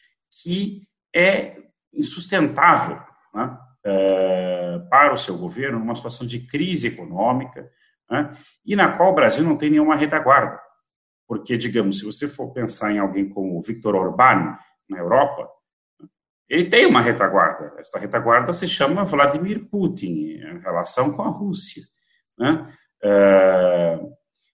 que 0.41 0.87
é 1.13 1.57
insustentável. 1.93 2.99
Né? 3.33 3.57
Eh, 3.89 4.79
para 4.89 5.13
o 5.13 5.17
seu 5.17 5.37
governo 5.37 5.79
numa 5.79 5.95
situação 5.95 6.27
de 6.27 6.41
crise 6.41 6.87
econômica 6.87 7.71
né, 8.11 8.35
e 8.65 8.75
na 8.75 8.97
qual 8.97 9.13
o 9.13 9.15
Brasil 9.15 9.45
não 9.45 9.57
tem 9.57 9.69
nenhuma 9.69 9.95
retaguarda. 9.95 10.59
Porque, 11.25 11.57
digamos, 11.57 11.99
se 11.99 12.05
você 12.05 12.27
for 12.27 12.51
pensar 12.51 12.91
em 12.91 12.99
alguém 12.99 13.29
como 13.29 13.61
Viktor 13.61 13.95
Orbán 13.95 14.57
na 14.89 14.97
Europa, 14.97 15.49
ele 16.49 16.65
tem 16.65 16.85
uma 16.85 17.01
retaguarda. 17.01 17.73
Esta 17.77 17.99
retaguarda 17.99 18.53
se 18.53 18.67
chama 18.67 19.03
Vladimir 19.03 19.65
Putin, 19.65 20.39
em 20.39 20.59
relação 20.59 21.13
com 21.13 21.21
a 21.21 21.29
Rússia. 21.29 21.83
Né? 22.37 22.65
Uh, 23.03 24.13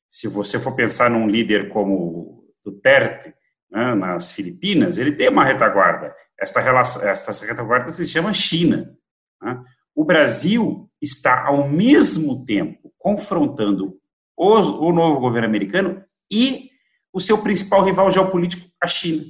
se 0.10 0.28
você 0.28 0.60
for 0.60 0.76
pensar 0.76 1.10
num 1.10 1.28
líder 1.28 1.70
como 1.70 2.44
Duterte, 2.64 3.34
né, 3.70 3.94
nas 3.96 4.32
Filipinas, 4.32 4.98
ele 4.98 5.12
tem 5.12 5.30
uma 5.30 5.46
retaguarda. 5.46 6.14
Esta, 6.40 6.60
relação, 6.60 7.08
esta 7.08 7.46
retaguarda 7.46 7.92
se 7.92 8.06
chama 8.06 8.34
China. 8.34 8.96
Né? 9.42 9.64
O 9.96 10.04
Brasil 10.04 10.90
está, 11.02 11.46
ao 11.46 11.68
mesmo 11.68 12.44
tempo, 12.46 12.92
confrontando 12.98 14.00
o 14.36 14.92
novo 14.92 15.20
governo 15.20 15.48
americano 15.48 16.04
e 16.32 16.72
o 17.12 17.20
seu 17.20 17.38
principal 17.38 17.84
rival 17.84 18.10
geopolítico, 18.10 18.68
a 18.82 18.88
China. 18.88 19.24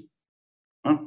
Né? 0.85 0.99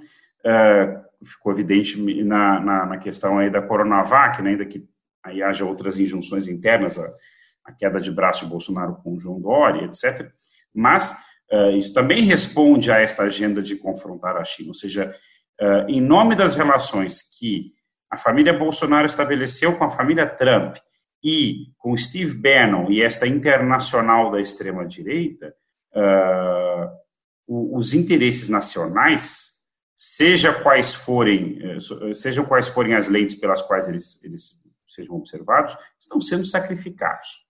É, 0.45 1.06
ficou 1.25 1.53
evidente 1.53 2.01
na, 2.25 2.61
na, 2.61 2.87
na, 2.87 2.99
questão 2.99 3.39
aí 3.39 3.51
da 3.51 3.63
Coronavac, 3.63 4.43
né, 4.43 4.51
ainda 4.51 4.67
que 4.67 4.87
aí 5.25 5.43
haja 5.43 5.65
outras 5.65 5.99
injunções 5.99 6.47
internas, 6.47 6.99
a, 6.99 7.13
a 7.65 7.73
queda 7.73 8.01
de 8.01 8.11
braço 8.11 8.45
de 8.45 8.51
Bolsonaro 8.51 8.97
com 9.03 9.19
João 9.19 9.41
Dória, 9.41 9.85
etc. 9.85 10.31
Mas 10.73 11.13
uh, 11.53 11.71
isso 11.71 11.93
também 11.93 12.23
responde 12.23 12.91
a 12.91 13.01
esta 13.01 13.25
agenda 13.25 13.61
de 13.61 13.77
confrontar 13.77 14.37
a 14.37 14.45
China, 14.45 14.69
ou 14.69 14.75
seja, 14.75 15.15
uh, 15.61 15.89
em 15.89 16.01
nome 16.01 16.37
das 16.37 16.55
relações 16.55 17.23
que 17.39 17.73
a 18.11 18.17
família 18.17 18.53
Bolsonaro 18.53 19.07
estabeleceu 19.07 19.77
com 19.77 19.85
a 19.85 19.91
família 19.91 20.27
Trump 20.27 20.77
e 21.23 21.73
com 21.79 21.97
Steve 21.97 22.37
Bannon 22.37 22.91
e 22.91 23.03
esta 23.03 23.27
internacional 23.27 24.31
da 24.31 24.41
extrema-direita, 24.41 25.53
uh, 25.95 27.07
os 27.49 27.95
interesses 27.95 28.49
nacionais, 28.49 29.46
seja 29.97 30.63
quais 30.63 30.95
forem, 30.95 31.59
eh, 31.63 32.15
sejam 32.15 32.45
quais 32.45 32.69
forem 32.69 32.95
as 32.95 33.09
lentes 33.09 33.35
pelas 33.35 33.63
quais 33.63 33.89
eles, 33.89 34.23
eles 34.23 34.63
sejam 34.87 35.17
observados, 35.17 35.77
estão 35.99 36.21
sendo 36.21 36.45
sacrificados. 36.45 37.45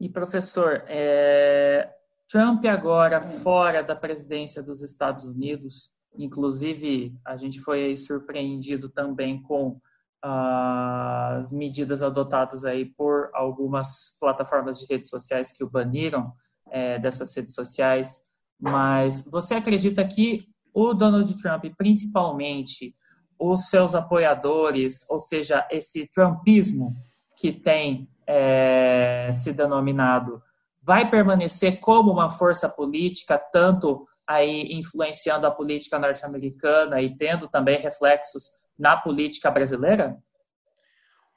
E, 0.00 0.08
professor, 0.08 0.82
é, 0.88 1.94
Trump 2.28 2.64
agora 2.64 3.20
fora 3.20 3.82
da 3.82 3.94
presidência 3.94 4.62
dos 4.62 4.82
Estados 4.82 5.24
Unidos, 5.24 5.94
Inclusive, 6.16 7.16
a 7.24 7.36
gente 7.36 7.60
foi 7.60 7.96
surpreendido 7.96 8.88
também 8.88 9.42
com 9.42 9.80
as 10.22 11.50
medidas 11.50 12.02
adotadas 12.02 12.64
aí 12.64 12.86
por 12.86 13.30
algumas 13.34 14.16
plataformas 14.18 14.78
de 14.78 14.86
redes 14.88 15.10
sociais 15.10 15.52
que 15.52 15.62
o 15.62 15.68
baniram 15.68 16.32
é, 16.70 16.98
dessas 16.98 17.34
redes 17.36 17.54
sociais. 17.54 18.22
Mas 18.60 19.28
você 19.30 19.54
acredita 19.54 20.04
que 20.04 20.48
o 20.72 20.92
Donald 20.92 21.32
Trump, 21.40 21.64
principalmente 21.76 22.94
os 23.38 23.68
seus 23.68 23.94
apoiadores, 23.94 25.08
ou 25.10 25.20
seja, 25.20 25.66
esse 25.70 26.08
Trumpismo 26.12 26.94
que 27.36 27.52
tem 27.52 28.08
é, 28.26 29.30
se 29.32 29.52
denominado, 29.52 30.42
vai 30.82 31.08
permanecer 31.08 31.80
como 31.80 32.12
uma 32.12 32.30
força 32.30 32.68
política, 32.68 33.38
tanto 33.38 34.06
aí 34.26 34.72
influenciando 34.72 35.46
a 35.46 35.50
política 35.50 35.98
norte-americana 35.98 37.00
e 37.00 37.14
tendo 37.14 37.48
também 37.48 37.78
reflexos 37.78 38.50
na 38.78 38.96
política 38.96 39.50
brasileira? 39.50 40.16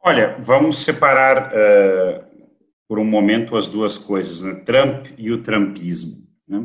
Olha, 0.01 0.37
vamos 0.39 0.79
separar 0.79 1.51
uh, 1.51 2.23
por 2.87 2.99
um 2.99 3.05
momento 3.05 3.55
as 3.55 3.67
duas 3.67 3.97
coisas, 3.97 4.41
né? 4.41 4.55
Trump 4.65 5.07
e 5.17 5.31
o 5.31 5.43
trumpismo. 5.43 6.25
Né? 6.47 6.63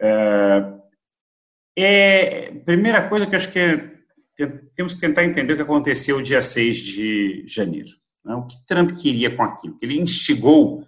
Uh, 0.00 0.82
é, 1.76 2.52
primeira 2.64 3.08
coisa 3.08 3.26
que 3.26 3.34
eu 3.34 3.36
acho 3.36 3.50
que 3.50 3.58
é, 3.58 4.46
temos 4.76 4.94
que 4.94 5.00
tentar 5.00 5.24
entender 5.24 5.52
o 5.52 5.56
que 5.56 5.62
aconteceu 5.62 6.22
dia 6.22 6.42
6 6.42 6.76
de 6.76 7.44
janeiro. 7.48 7.90
Né? 8.24 8.34
O 8.34 8.46
que 8.46 8.56
Trump 8.66 8.92
queria 8.96 9.34
com 9.34 9.42
aquilo? 9.42 9.76
Que 9.76 9.84
ele 9.84 10.00
instigou 10.00 10.86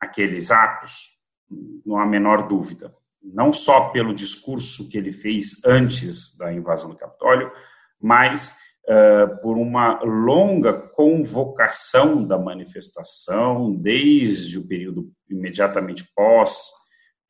aqueles 0.00 0.50
atos, 0.50 1.10
não 1.84 1.98
há 1.98 2.06
menor 2.06 2.48
dúvida 2.48 2.94
não 3.22 3.52
só 3.52 3.90
pelo 3.90 4.14
discurso 4.14 4.88
que 4.88 4.96
ele 4.96 5.12
fez 5.12 5.60
antes 5.64 6.36
da 6.36 6.52
invasão 6.52 6.90
do 6.90 6.96
Capitólio, 6.96 7.52
mas 8.00 8.54
uh, 8.86 9.40
por 9.42 9.56
uma 9.58 10.02
longa 10.02 10.72
convocação 10.72 12.24
da 12.24 12.38
manifestação 12.38 13.74
desde 13.74 14.58
o 14.58 14.66
período 14.66 15.10
imediatamente 15.28 16.04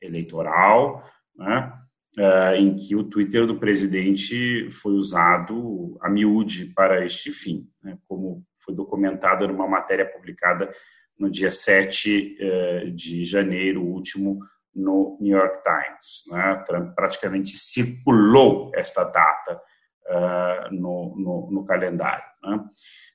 pós-eleitoral, 0.01 1.03
né, 1.35 1.71
uh, 2.17 2.55
em 2.55 2.75
que 2.75 2.95
o 2.95 3.03
Twitter 3.03 3.45
do 3.45 3.59
presidente 3.59 4.69
foi 4.71 4.93
usado 4.93 5.97
a 6.01 6.09
miúde 6.09 6.65
para 6.75 7.05
este 7.05 7.31
fim, 7.31 7.69
né, 7.83 7.97
como 8.07 8.43
foi 8.59 8.75
documentado 8.75 9.47
numa 9.47 9.67
matéria 9.67 10.05
publicada 10.05 10.69
no 11.17 11.29
dia 11.29 11.51
7 11.51 12.37
uh, 12.39 12.91
de 12.91 13.23
janeiro 13.23 13.83
último 13.83 14.39
no 14.73 15.17
New 15.19 15.37
York 15.37 15.61
Times. 15.63 16.23
Né? 16.31 16.63
Trump 16.65 16.95
praticamente 16.95 17.51
circulou 17.51 18.71
esta 18.73 19.03
data 19.03 19.61
uh, 20.07 20.73
no, 20.73 21.15
no, 21.17 21.51
no, 21.51 21.65
calendário. 21.65 22.23
Né? 22.43 22.57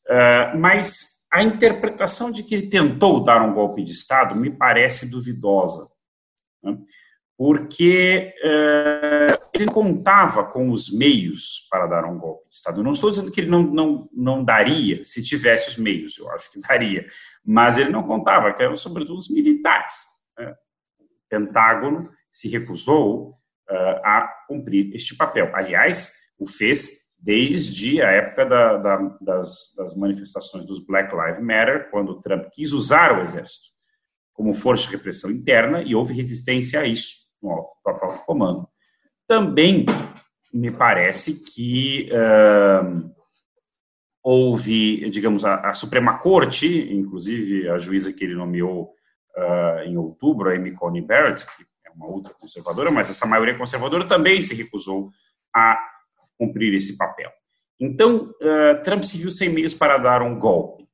Uh, 0.08 0.58
mas 0.58 1.16
a 1.32 1.42
interpretação 1.42 2.30
de 2.30 2.42
que 2.42 2.54
ele 2.54 2.68
tentou 2.68 3.24
dar 3.24 3.42
um 3.42 3.54
golpe 3.54 3.82
de 3.82 3.92
Estado 3.92 4.34
me 4.34 4.50
parece 4.50 5.10
duvidosa, 5.10 5.88
né? 6.72 6.78
porque 7.36 8.32
uh, 8.42 9.48
ele 9.52 9.66
contava 9.66 10.44
com 10.44 10.70
os 10.70 10.90
meios 10.90 11.66
para 11.70 11.86
dar 11.86 12.04
um 12.06 12.18
golpe 12.18 12.48
de 12.48 12.56
Estado. 12.56 12.82
Não 12.82 12.92
estou 12.92 13.10
dizendo 13.10 13.30
que 13.30 13.42
ele 13.42 13.50
não, 13.50 13.62
não, 13.62 14.08
não 14.12 14.44
daria 14.44 15.04
se 15.04 15.22
tivesse 15.22 15.68
os 15.68 15.76
meios, 15.76 16.16
eu 16.16 16.30
acho 16.30 16.50
que 16.50 16.60
daria, 16.60 17.06
mas 17.44 17.76
ele 17.76 17.90
não 17.90 18.02
contava, 18.02 18.52
que 18.54 18.62
eram 18.62 18.76
sobretudo 18.76 19.18
os 19.18 19.28
militares. 19.28 19.94
Né? 20.38 20.54
Pentágono 21.28 22.10
se 22.30 22.48
recusou 22.48 23.32
uh, 23.70 24.00
a 24.02 24.28
cumprir 24.48 24.94
este 24.94 25.14
papel. 25.14 25.50
Aliás, 25.54 26.12
o 26.38 26.46
fez 26.46 27.04
desde 27.18 28.00
a 28.00 28.10
época 28.10 28.46
da, 28.46 28.76
da, 28.76 28.96
das, 29.20 29.74
das, 29.76 29.96
manifestações 29.96 30.66
dos 30.66 30.84
Black 30.84 31.14
Lives 31.14 31.42
Matter, 31.42 31.90
quando 31.90 32.20
Trump 32.20 32.46
quis 32.52 32.72
usar 32.72 33.18
o 33.18 33.22
exército 33.22 33.75
como 34.36 34.54
força 34.54 34.84
de 34.84 34.96
repressão 34.96 35.30
interna 35.30 35.82
e 35.82 35.94
houve 35.94 36.12
resistência 36.12 36.80
a 36.80 36.86
isso 36.86 37.16
no 37.42 37.66
próprio 37.82 38.18
comando. 38.24 38.68
Também 39.26 39.86
me 40.52 40.70
parece 40.70 41.42
que 41.42 42.08
uh, 42.12 43.10
houve, 44.22 45.08
digamos, 45.10 45.44
a, 45.44 45.70
a, 45.70 45.72
Suprema 45.72 46.18
Corte, 46.18 46.66
inclusive 46.92 47.68
a 47.68 47.78
juíza 47.78 48.12
que 48.12 48.24
ele 48.24 48.34
nomeou 48.34 48.92
uh, 49.36 49.80
em 49.86 49.96
outubro, 49.96 50.50
a 50.50 50.54
Amy 50.54 50.72
Coney 50.72 51.02
Barrett, 51.02 51.46
que 51.46 51.64
é 51.86 51.90
uma 51.90 52.06
outra 52.06 52.34
conservadora, 52.34 52.90
mas 52.90 53.10
essa 53.10 53.26
maioria 53.26 53.56
conservadora 53.56 54.06
também 54.06 54.40
se 54.42 54.54
recusou 54.54 55.10
a 55.54 55.78
cumprir 56.38 56.74
esse 56.74 56.96
papel. 56.96 57.30
Então, 57.80 58.30
uh, 58.42 58.82
Trump 58.82 59.02
se 59.02 59.18
viu 59.18 59.30
sem 59.30 59.48
meios 59.48 59.74
para 59.74 59.98
dar 59.98 60.22
um 60.22 60.38
golpe. 60.38 60.85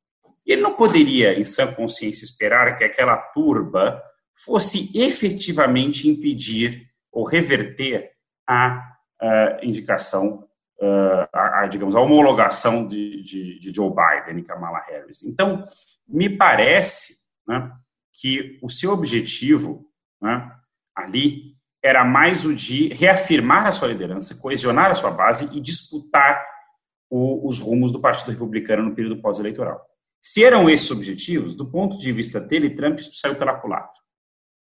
Ele 0.46 0.62
não 0.62 0.74
poderia, 0.74 1.38
em 1.38 1.44
sã 1.44 1.72
consciência, 1.72 2.24
esperar 2.24 2.76
que 2.76 2.84
aquela 2.84 3.16
turba 3.16 4.02
fosse 4.34 4.90
efetivamente 4.94 6.08
impedir 6.08 6.88
ou 7.12 7.24
reverter 7.24 8.10
a 8.48 8.96
uh, 9.22 9.64
indicação, 9.64 10.48
a, 11.32 11.60
a, 11.60 11.66
digamos, 11.68 11.94
a 11.94 12.00
homologação 12.00 12.88
de, 12.88 13.22
de, 13.22 13.60
de, 13.60 13.72
Joe 13.72 13.90
Biden 13.90 14.40
e 14.40 14.44
Kamala 14.44 14.80
Harris. 14.80 15.22
Então, 15.22 15.64
me 16.08 16.28
parece 16.28 17.18
né, 17.46 17.70
que 18.12 18.58
o 18.60 18.68
seu 18.68 18.90
objetivo 18.90 19.86
né, 20.20 20.50
ali 20.96 21.54
era 21.82 22.04
mais 22.04 22.44
o 22.44 22.54
de 22.54 22.92
reafirmar 22.94 23.66
a 23.66 23.72
sua 23.72 23.88
liderança, 23.88 24.40
coesionar 24.40 24.90
a 24.90 24.94
sua 24.94 25.10
base 25.10 25.48
e 25.56 25.60
disputar 25.60 26.44
o, 27.10 27.46
os 27.46 27.58
rumos 27.58 27.92
do 27.92 28.00
Partido 28.00 28.30
Republicano 28.30 28.82
no 28.82 28.94
período 28.94 29.20
pós-eleitoral. 29.20 29.84
Se 30.22 30.44
eram 30.44 30.70
esses 30.70 30.88
objetivos, 30.90 31.56
do 31.56 31.68
ponto 31.68 31.98
de 31.98 32.12
vista 32.12 32.40
dele, 32.40 32.76
Trump 32.76 33.00
isso 33.00 33.12
saiu 33.14 33.34
pela 33.34 33.58
culatra. 33.58 34.00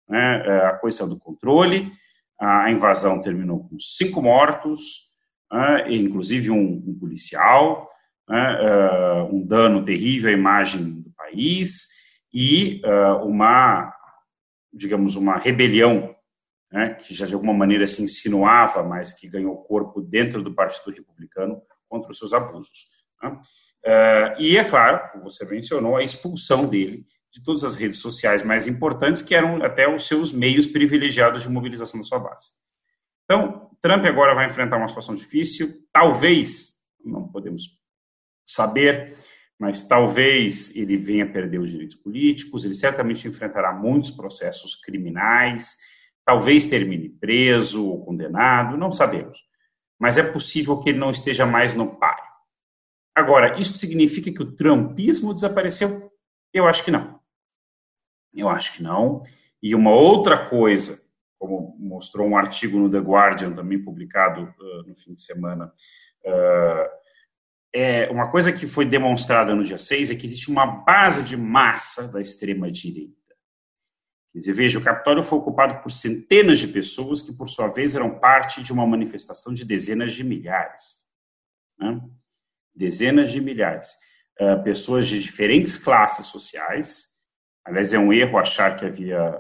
Né? 0.07 0.47
É, 0.47 0.67
a 0.67 0.73
coisa 0.75 1.07
do 1.07 1.19
controle, 1.19 1.90
a 2.38 2.71
invasão 2.71 3.21
terminou 3.23 3.67
com 3.67 3.78
cinco 3.81 4.21
mortos, 4.21 5.11
né? 5.50 5.90
inclusive 5.95 6.50
um, 6.50 6.85
um 6.87 6.99
policial, 7.00 7.88
né? 8.28 8.59
É, 8.62 9.23
um 9.23 9.45
dano 9.45 9.83
terrível 9.85 10.31
à 10.31 10.35
imagem 10.35 11.00
do 11.00 11.11
país 11.12 11.88
e 12.33 12.83
é, 12.85 13.07
uma, 13.23 13.90
digamos, 14.71 15.17
uma 15.17 15.38
rebelião 15.38 16.14
né? 16.71 16.95
que 16.95 17.14
já 17.14 17.25
de 17.25 17.33
alguma 17.33 17.55
maneira 17.55 17.87
se 17.87 18.02
insinuava, 18.02 18.83
mas 18.83 19.14
que 19.14 19.26
ganhou 19.26 19.64
corpo 19.64 20.02
dentro 20.02 20.43
do 20.43 20.55
Partido 20.55 20.95
Republicano 20.95 21.62
contra 21.88 22.12
os 22.12 22.19
seus 22.19 22.35
abusos. 22.35 22.87
Uh, 23.88 24.37
e, 24.38 24.59
é 24.59 24.64
claro, 24.64 25.11
como 25.12 25.25
você 25.25 25.47
mencionou, 25.47 25.97
a 25.97 26.02
expulsão 26.02 26.66
dele 26.66 27.07
de 27.33 27.42
todas 27.42 27.64
as 27.64 27.75
redes 27.75 28.00
sociais 28.00 28.42
mais 28.42 28.68
importantes, 28.68 29.23
que 29.23 29.35
eram 29.35 29.64
até 29.64 29.88
os 29.88 30.07
seus 30.07 30.30
meios 30.30 30.66
privilegiados 30.66 31.42
de 31.42 31.49
mobilização 31.49 31.99
da 31.99 32.04
sua 32.04 32.18
base. 32.18 32.50
Então, 33.25 33.71
Trump 33.80 34.04
agora 34.04 34.35
vai 34.35 34.47
enfrentar 34.47 34.76
uma 34.76 34.88
situação 34.88 35.14
difícil, 35.14 35.73
talvez, 35.90 36.73
não 37.02 37.28
podemos 37.28 37.62
saber, 38.47 39.16
mas 39.59 39.87
talvez 39.87 40.75
ele 40.76 40.99
venha 40.99 41.25
a 41.25 41.28
perder 41.28 41.59
os 41.59 41.71
direitos 41.71 41.97
políticos, 41.97 42.64
ele 42.64 42.75
certamente 42.75 43.26
enfrentará 43.26 43.73
muitos 43.73 44.11
processos 44.11 44.76
criminais, 44.76 45.76
talvez 46.26 46.66
termine 46.66 47.09
preso 47.09 47.87
ou 47.87 48.04
condenado, 48.04 48.76
não 48.76 48.92
sabemos. 48.92 49.38
Mas 49.99 50.18
é 50.18 50.23
possível 50.23 50.78
que 50.78 50.90
ele 50.90 50.99
não 50.99 51.11
esteja 51.11 51.47
mais 51.47 51.73
no 51.73 51.97
páreo. 51.97 52.28
Agora, 53.19 53.59
isso 53.59 53.77
significa 53.77 54.33
que 54.33 54.43
o 54.43 54.53
trumpismo 54.53 55.35
desapareceu? 55.35 56.13
Eu 56.53 56.67
acho 56.67 56.85
que 56.85 56.91
não. 56.91 57.19
Eu 58.33 58.49
acho 58.49 58.75
que 58.75 58.83
não. 58.83 59.25
E 59.63 59.75
uma 59.75 59.91
outra 59.91 60.49
coisa, 60.49 61.01
como 61.38 61.77
mostrou 61.79 62.29
um 62.29 62.37
artigo 62.37 62.79
no 62.79 62.90
The 62.90 62.99
Guardian, 62.99 63.53
também 63.53 63.83
publicado 63.83 64.42
uh, 64.42 64.88
no 64.88 64.95
fim 64.95 65.14
de 65.14 65.21
semana, 65.21 65.73
uh, 66.25 66.99
é 67.75 68.09
uma 68.11 68.31
coisa 68.31 68.53
que 68.53 68.66
foi 68.66 68.87
demonstrada 68.87 69.55
no 69.55 69.64
dia 69.64 69.77
6 69.77 70.11
é 70.11 70.14
que 70.14 70.27
existe 70.27 70.51
uma 70.51 70.66
base 70.66 71.23
de 71.23 71.37
massa 71.37 72.11
da 72.11 72.21
extrema-direita 72.21 73.19
Quer 74.33 74.38
dizer, 74.38 74.53
veja, 74.53 74.79
o 74.79 74.85
Capitólio 74.85 75.25
foi 75.25 75.38
ocupado 75.38 75.83
por 75.83 75.90
centenas 75.90 76.59
de 76.59 76.69
pessoas 76.69 77.23
que, 77.23 77.33
por 77.33 77.49
sua 77.49 77.69
vez, 77.69 77.97
eram 77.97 78.19
parte 78.19 78.62
de 78.62 78.73
uma 78.73 78.87
manifestação 78.87 79.53
de 79.53 79.64
dezenas 79.64 80.12
de 80.12 80.23
milhares. 80.23 81.09
Né? 81.79 82.01
Dezenas 82.79 83.31
de 83.33 83.41
milhares. 83.41 83.91
Uh, 84.41 84.62
pessoas 84.62 85.07
de 85.09 85.19
diferentes 85.19 85.77
classes 85.77 86.27
sociais. 86.27 87.07
Aliás, 87.64 87.93
é 87.93 87.99
um 87.99 88.12
erro 88.12 88.38
achar 88.38 88.77
que 88.77 88.85
havia 88.85 89.37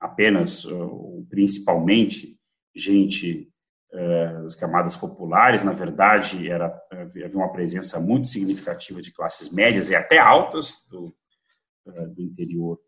apenas, 0.00 0.64
uh, 0.64 1.26
principalmente, 1.28 2.38
gente 2.74 3.52
uh, 3.92 4.42
das 4.44 4.56
camadas 4.56 4.96
populares. 4.96 5.62
Na 5.62 5.72
verdade, 5.72 6.50
era, 6.50 6.74
havia 6.90 7.28
uma 7.34 7.52
presença 7.52 8.00
muito 8.00 8.28
significativa 8.28 9.02
de 9.02 9.12
classes 9.12 9.50
médias 9.50 9.90
e 9.90 9.94
até 9.94 10.18
altas 10.18 10.72
do, 10.88 11.14
do 11.84 12.22
interior 12.22 12.80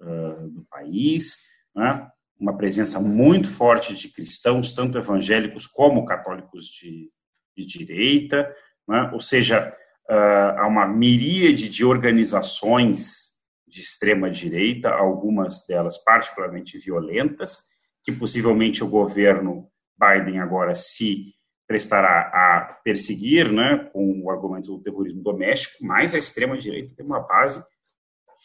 uh, 0.00 0.48
do 0.48 0.64
país, 0.70 1.38
né? 1.74 2.08
uma 2.40 2.56
presença 2.56 2.98
muito 2.98 3.50
forte 3.50 3.94
de 3.94 4.08
cristãos, 4.08 4.72
tanto 4.72 4.96
evangélicos 4.96 5.66
como 5.66 6.06
católicos 6.06 6.66
de, 6.66 7.10
de 7.56 7.66
direita, 7.66 8.50
né? 8.90 9.08
ou 9.12 9.20
seja, 9.20 9.72
uh, 10.10 10.58
há 10.58 10.66
uma 10.66 10.86
miríade 10.86 11.68
de 11.68 11.84
organizações 11.84 13.30
de 13.66 13.80
extrema 13.80 14.28
direita, 14.28 14.90
algumas 14.90 15.64
delas 15.64 15.96
particularmente 15.96 16.76
violentas, 16.76 17.62
que 18.02 18.10
possivelmente 18.10 18.82
o 18.82 18.88
governo 18.88 19.68
Biden 19.96 20.40
agora 20.40 20.74
se 20.74 21.34
prestará 21.68 22.22
a 22.34 22.80
perseguir, 22.82 23.52
né, 23.52 23.88
com 23.92 24.22
o 24.24 24.30
argumento 24.30 24.76
do 24.76 24.82
terrorismo 24.82 25.22
doméstico, 25.22 25.84
mas 25.84 26.12
a 26.12 26.18
extrema 26.18 26.58
direita 26.58 26.96
tem 26.96 27.06
uma 27.06 27.20
base 27.20 27.64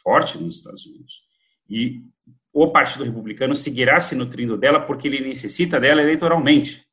forte 0.04 0.38
nos 0.38 0.58
Estados 0.58 0.86
Unidos. 0.86 1.22
E 1.68 2.04
o 2.54 2.72
Partido 2.72 3.04
Republicano 3.04 3.56
seguirá 3.56 4.00
se 4.00 4.14
nutrindo 4.14 4.56
dela 4.56 4.80
porque 4.80 5.08
ele 5.08 5.28
necessita 5.28 5.80
dela 5.80 6.04
eleitoralmente. 6.04 6.86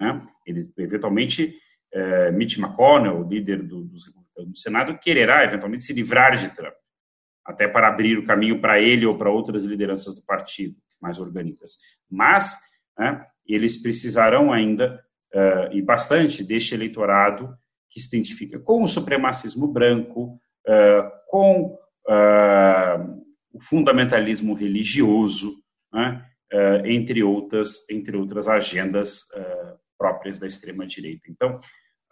Né? 0.00 0.24
Ele, 0.46 0.72
eventualmente, 0.78 1.58
eh, 1.92 2.30
Mitch 2.30 2.58
McConnell, 2.58 3.26
líder 3.28 3.62
do, 3.62 3.84
dos 3.84 4.06
republicanos 4.06 4.48
no 4.48 4.56
Senado, 4.56 4.98
quererá, 4.98 5.44
eventualmente, 5.44 5.82
se 5.82 5.92
livrar 5.92 6.36
de 6.36 6.48
Trump, 6.50 6.74
até 7.44 7.66
para 7.66 7.88
abrir 7.88 8.16
o 8.18 8.24
caminho 8.24 8.60
para 8.60 8.80
ele 8.80 9.04
ou 9.04 9.18
para 9.18 9.30
outras 9.30 9.64
lideranças 9.64 10.14
do 10.14 10.22
partido 10.22 10.76
mais 11.00 11.18
orgânicas. 11.18 11.78
Mas 12.08 12.56
né, 12.98 13.24
eles 13.46 13.80
precisarão 13.80 14.52
ainda, 14.52 15.02
uh, 15.34 15.74
e 15.74 15.82
bastante, 15.82 16.44
deste 16.44 16.74
eleitorado 16.74 17.54
que 17.88 18.00
se 18.00 18.08
identifica 18.08 18.58
com 18.58 18.82
o 18.82 18.88
supremacismo 18.88 19.66
branco, 19.66 20.40
uh, 20.68 21.10
com 21.28 21.78
uh, 22.08 23.24
o 23.52 23.60
fundamentalismo 23.60 24.54
religioso, 24.54 25.56
né, 25.92 26.24
entre, 26.84 27.22
outras, 27.22 27.88
entre 27.88 28.16
outras 28.16 28.48
agendas 28.48 29.22
uh, 29.34 29.79
próprias 30.00 30.38
da 30.38 30.46
extrema-direita. 30.46 31.24
Então, 31.28 31.60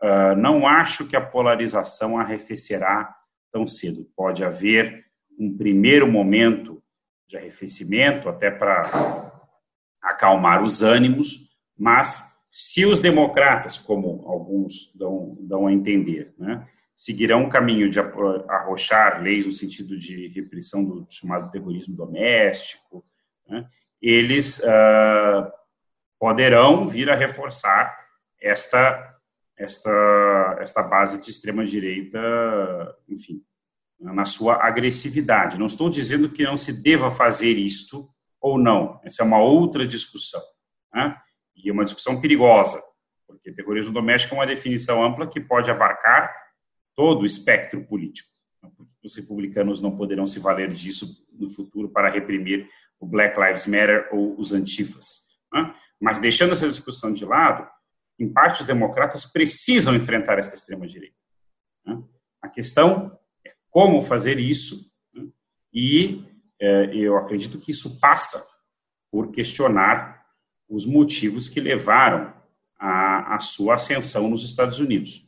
uh, 0.03 0.37
não 0.37 0.67
acho 0.67 1.09
que 1.09 1.17
a 1.17 1.25
polarização 1.25 2.19
arrefecerá 2.19 3.17
tão 3.51 3.67
cedo. 3.67 4.07
Pode 4.15 4.45
haver 4.45 5.07
um 5.41 5.57
primeiro 5.57 6.07
momento 6.07 6.83
de 7.27 7.39
arrefecimento, 7.39 8.29
até 8.29 8.51
para 8.51 9.33
acalmar 10.03 10.63
os 10.63 10.83
ânimos, 10.83 11.49
mas 11.79 12.23
se 12.51 12.85
os 12.85 12.99
democratas, 12.99 13.79
como 13.79 14.27
alguns 14.27 14.95
dão, 14.95 15.37
dão 15.41 15.67
a 15.67 15.73
entender, 15.73 16.35
né, 16.39 16.67
seguirão 16.95 17.45
um 17.45 17.49
caminho 17.49 17.89
de 17.89 18.01
arrochar 18.01 19.23
leis 19.23 19.47
no 19.47 19.53
sentido 19.53 19.99
de 19.99 20.29
repressão 20.29 20.85
do 20.85 21.07
chamado 21.09 21.51
terrorismo 21.51 21.95
doméstico, 21.95 23.05
né, 23.47 23.67
eles 24.01 24.59
uh, 24.61 25.58
poderão 26.19 26.87
vir 26.87 27.11
a 27.11 27.15
reforçar 27.15 27.97
esta, 28.41 29.17
esta, 29.57 30.59
esta 30.61 30.83
base 30.83 31.21
de 31.21 31.31
extrema-direita, 31.31 32.19
enfim, 33.09 33.43
na 34.01 34.25
sua 34.25 34.65
agressividade. 34.65 35.59
Não 35.59 35.67
estou 35.67 35.89
dizendo 35.89 36.29
que 36.29 36.45
não 36.45 36.57
se 36.57 36.73
deva 36.73 37.11
fazer 37.11 37.53
isto 37.53 38.09
ou 38.41 38.59
não, 38.59 39.01
essa 39.03 39.23
é 39.23 39.27
uma 39.27 39.41
outra 39.41 39.87
discussão, 39.87 40.43
né, 40.95 41.17
e 41.57 41.69
é 41.69 41.73
uma 41.73 41.85
discussão 41.85 42.21
perigosa, 42.21 42.81
porque 43.27 43.53
terrorismo 43.53 43.93
doméstico 43.93 44.35
é 44.35 44.39
uma 44.39 44.47
definição 44.47 45.03
ampla 45.03 45.27
que 45.27 45.41
pode 45.41 45.71
abarcar 45.71 46.33
todo 46.95 47.23
o 47.23 47.27
espectro 47.27 47.85
político. 47.85 48.29
Os 49.03 49.17
republicanos 49.17 49.81
não 49.81 49.97
poderão 49.97 50.27
se 50.27 50.39
valer 50.39 50.73
disso 50.73 51.27
no 51.33 51.49
futuro 51.49 51.89
para 51.89 52.11
reprimir 52.11 52.69
o 53.01 53.07
Black 53.07 53.39
Lives 53.39 53.67
Matter 53.67 54.09
ou 54.13 54.39
os 54.39 54.53
antifas. 54.53 55.29
Né? 55.53 55.75
Mas 56.01 56.19
deixando 56.19 56.53
essa 56.53 56.69
discussão 56.69 57.13
de 57.13 57.25
lado, 57.25 57.69
em 58.19 58.33
parte 58.33 58.61
os 58.61 58.67
democratas 58.67 59.25
precisam 59.25 59.95
enfrentar 59.95 60.39
esta 60.39 60.55
extrema-direita. 60.55 61.17
Né? 61.87 62.03
A 62.43 62.49
questão 62.49 63.19
é 63.47 63.53
como 63.71 64.03
fazer 64.03 64.39
isso 64.39 64.91
né? 65.15 65.27
e 65.73 66.25
é, 66.61 66.95
eu 66.95 67.17
acredito 67.17 67.59
que 67.59 67.71
isso 67.71 67.99
passa 68.01 68.45
por 69.11 69.31
questionar 69.31 70.25
os 70.69 70.85
motivos 70.85 71.49
que 71.49 71.61
levaram 71.61 72.35
à, 72.79 73.39
sua 73.41 73.75
ascensão 73.75 74.29
nos 74.29 74.45
Estados 74.45 74.79
Unidos. 74.79 75.27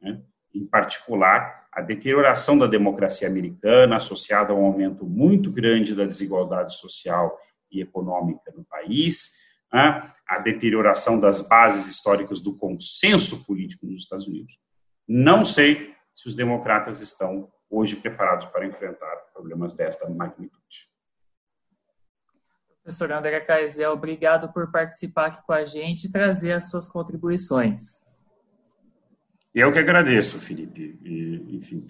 Né? 0.00 0.20
Em 0.52 0.66
particular, 0.66 1.68
a 1.72 1.80
deterioração 1.80 2.58
da 2.58 2.66
democracia 2.66 3.28
americana, 3.28 3.96
associada 3.96 4.52
a 4.52 4.56
um 4.56 4.64
aumento 4.64 5.06
muito 5.06 5.50
grande 5.52 5.94
da 5.94 6.04
desigualdade 6.04 6.74
social 6.76 7.38
e 7.70 7.80
econômica 7.80 8.52
no 8.56 8.64
país, 8.64 9.30
né? 9.72 10.10
a 10.28 10.38
deterioração 10.38 11.18
das 11.18 11.42
bases 11.42 11.86
históricas 11.86 12.40
do 12.40 12.56
consenso 12.56 13.44
político 13.44 13.86
nos 13.86 14.02
Estados 14.02 14.26
Unidos. 14.28 14.58
Não 15.08 15.44
sei 15.44 15.94
se 16.14 16.28
os 16.28 16.34
democratas 16.34 17.00
estão 17.00 17.50
hoje 17.68 17.96
preparados 17.96 18.46
para 18.46 18.66
enfrentar 18.66 19.16
problemas 19.32 19.74
desta 19.74 20.08
magnitude. 20.08 20.88
Professor 22.82 23.12
André 23.12 23.40
Caisel, 23.40 23.92
obrigado 23.92 24.52
por 24.52 24.70
participar 24.70 25.26
aqui 25.26 25.42
com 25.46 25.52
a 25.52 25.64
gente 25.64 26.04
e 26.04 26.12
trazer 26.12 26.52
as 26.52 26.70
suas 26.70 26.88
contribuições. 26.88 28.08
Eu 29.54 29.72
que 29.72 29.78
agradeço, 29.78 30.38
Felipe. 30.38 30.98
E, 31.04 31.56
enfim, 31.56 31.86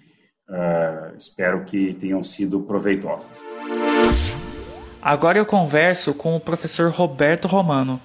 uh, 0.49 1.15
espero 1.15 1.63
que 1.63 1.93
tenham 1.93 2.23
sido 2.23 2.61
proveitosas. 2.63 3.43
Agora 5.01 5.39
eu 5.39 5.45
converso 5.45 6.13
com 6.13 6.35
o 6.35 6.39
professor 6.39 6.91
Roberto 6.91 7.47
Romano. 7.47 7.99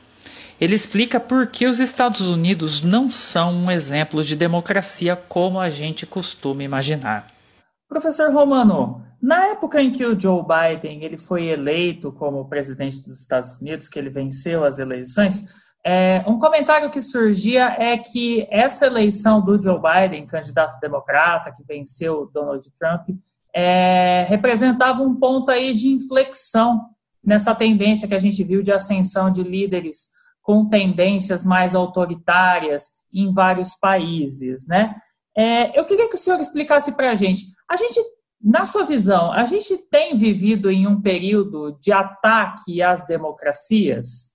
Ele 0.58 0.74
explica 0.74 1.20
por 1.20 1.46
que 1.48 1.66
os 1.66 1.78
Estados 1.78 2.22
Unidos 2.22 2.82
não 2.82 3.10
são 3.10 3.52
um 3.52 3.70
exemplo 3.70 4.24
de 4.24 4.34
democracia 4.34 5.14
como 5.14 5.60
a 5.60 5.68
gente 5.68 6.06
costuma 6.06 6.62
imaginar. 6.62 7.26
Professor 7.86 8.32
Romano, 8.32 9.04
na 9.20 9.48
época 9.48 9.82
em 9.82 9.92
que 9.92 10.06
o 10.06 10.18
Joe 10.18 10.42
Biden 10.42 11.04
ele 11.04 11.18
foi 11.18 11.44
eleito 11.48 12.10
como 12.12 12.48
presidente 12.48 13.02
dos 13.02 13.20
Estados 13.20 13.58
Unidos, 13.58 13.88
que 13.88 13.98
ele 13.98 14.08
venceu 14.08 14.64
as 14.64 14.78
eleições, 14.78 15.44
é, 15.84 16.24
um 16.26 16.38
comentário 16.38 16.90
que 16.90 17.00
surgia 17.00 17.76
é 17.78 17.96
que 17.96 18.48
essa 18.50 18.86
eleição 18.86 19.40
do 19.40 19.62
Joe 19.62 19.78
Biden, 19.78 20.26
candidato 20.26 20.80
democrata 20.80 21.52
que 21.52 21.62
venceu 21.62 22.28
Donald 22.32 22.64
Trump, 22.76 23.10
é, 23.58 24.26
representava 24.28 25.00
um 25.02 25.14
ponto 25.14 25.50
aí 25.50 25.72
de 25.72 25.88
inflexão 25.88 26.90
nessa 27.24 27.54
tendência 27.54 28.06
que 28.06 28.14
a 28.14 28.18
gente 28.18 28.44
viu 28.44 28.62
de 28.62 28.70
ascensão 28.70 29.30
de 29.30 29.42
líderes 29.42 30.10
com 30.42 30.68
tendências 30.68 31.42
mais 31.42 31.74
autoritárias 31.74 32.90
em 33.10 33.32
vários 33.32 33.74
países, 33.74 34.66
né? 34.66 34.94
É, 35.34 35.78
eu 35.78 35.86
queria 35.86 36.06
que 36.06 36.16
o 36.16 36.18
senhor 36.18 36.38
explicasse 36.38 36.92
para 36.92 37.10
a 37.10 37.14
gente. 37.14 37.46
A 37.66 37.78
gente, 37.78 37.98
na 38.38 38.66
sua 38.66 38.84
visão, 38.84 39.32
a 39.32 39.46
gente 39.46 39.78
tem 39.90 40.18
vivido 40.18 40.70
em 40.70 40.86
um 40.86 41.00
período 41.00 41.78
de 41.80 41.92
ataque 41.92 42.82
às 42.82 43.06
democracias? 43.06 44.34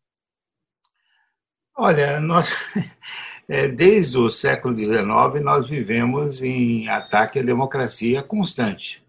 Olha, 1.77 2.19
nós, 2.19 2.55
é, 3.47 3.67
desde 3.67 4.17
o 4.17 4.31
século 4.31 4.75
XIX, 4.75 4.99
nós 5.43 5.67
vivemos 5.67 6.41
em 6.41 6.89
ataque 6.89 7.37
à 7.37 7.43
democracia 7.43 8.23
constante. 8.23 9.00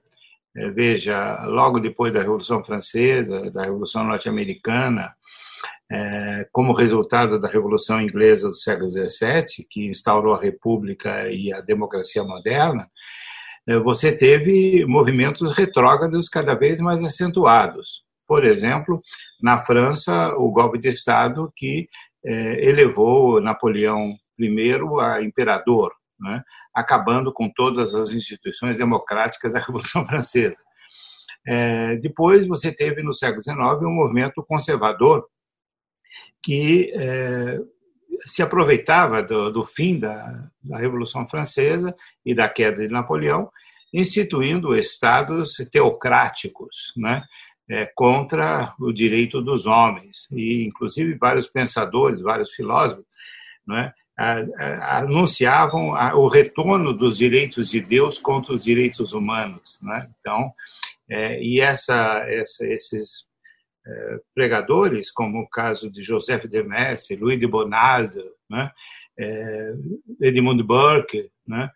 É, 0.54 0.70
veja, 0.70 1.44
logo 1.46 1.80
depois 1.80 2.12
da 2.12 2.20
Revolução 2.20 2.62
Francesa, 2.62 3.50
da 3.50 3.62
Revolução 3.62 4.04
Norte-Americana, 4.04 5.14
é, 5.90 6.46
como 6.52 6.74
resultado 6.74 7.38
da 7.40 7.48
Revolução 7.48 8.00
Inglesa 8.00 8.48
do 8.48 8.54
século 8.54 8.88
XVII, 8.88 9.66
que 9.70 9.86
instaurou 9.86 10.34
a 10.34 10.40
República 10.40 11.28
e 11.30 11.52
a 11.52 11.60
democracia 11.60 12.22
moderna, 12.22 12.88
é, 13.66 13.78
você 13.78 14.12
teve 14.12 14.84
movimentos 14.86 15.52
retrógrados 15.56 16.28
cada 16.28 16.54
vez 16.54 16.80
mais 16.80 17.02
acentuados. 17.02 18.04
Por 18.26 18.44
exemplo, 18.44 19.02
na 19.40 19.62
França, 19.62 20.34
o 20.36 20.50
golpe 20.50 20.78
de 20.78 20.88
Estado 20.88 21.52
que 21.56 21.86
elevou 22.24 23.40
Napoleão 23.40 24.14
I 24.38 24.74
a 25.00 25.22
imperador, 25.22 25.92
né, 26.22 26.42
acabando 26.74 27.32
com 27.32 27.50
todas 27.52 27.94
as 27.94 28.12
instituições 28.12 28.78
democráticas 28.78 29.52
da 29.52 29.58
Revolução 29.58 30.04
Francesa. 30.06 30.58
É, 31.46 31.96
depois, 31.96 32.46
você 32.46 32.72
teve 32.72 33.02
no 33.02 33.12
século 33.12 33.42
XIX 33.42 33.58
um 33.82 33.94
movimento 33.94 34.44
conservador 34.44 35.26
que 36.40 36.92
é, 36.96 37.58
se 38.24 38.42
aproveitava 38.42 39.22
do, 39.22 39.50
do 39.50 39.64
fim 39.64 39.98
da, 39.98 40.48
da, 40.62 40.78
Revolução 40.78 41.26
Francesa 41.26 41.94
e 42.24 42.34
da 42.34 42.48
queda 42.48 42.86
de 42.86 42.92
Napoleão, 42.92 43.50
instituindo 43.92 44.76
estados 44.76 45.56
teocráticos, 45.70 46.92
né, 46.96 47.24
é, 47.68 47.86
contra 47.94 48.74
o 48.78 48.92
direito 48.92 49.40
dos 49.42 49.66
homens. 49.66 50.28
E, 50.30 50.64
inclusive, 50.64 51.14
vários 51.14 51.48
pensadores, 51.48 52.20
vários 52.20 52.52
filósofos, 52.52 53.04
né, 53.66 53.92
anunciavam 54.80 55.90
o 56.16 56.28
retorno 56.28 56.92
dos 56.92 57.18
direitos 57.18 57.68
de 57.68 57.80
Deus 57.80 58.18
contra 58.18 58.54
os 58.54 58.62
direitos 58.62 59.12
humanos. 59.12 59.80
Né? 59.82 60.08
Então, 60.20 60.52
é, 61.10 61.42
e 61.42 61.60
essa, 61.60 62.24
essa, 62.28 62.66
esses 62.66 63.26
é, 63.86 64.18
pregadores, 64.34 65.10
como 65.10 65.40
o 65.40 65.48
caso 65.48 65.90
de 65.90 66.00
Joseph 66.02 66.44
de 66.44 66.62
Mestre, 66.62 67.16
Louis 67.16 67.38
de 67.38 67.46
Bonaldo, 67.46 68.22
né, 68.48 68.70
é, 69.18 69.74
Edmund 70.20 70.62
Burke, 70.62 71.30
né, 71.46 71.70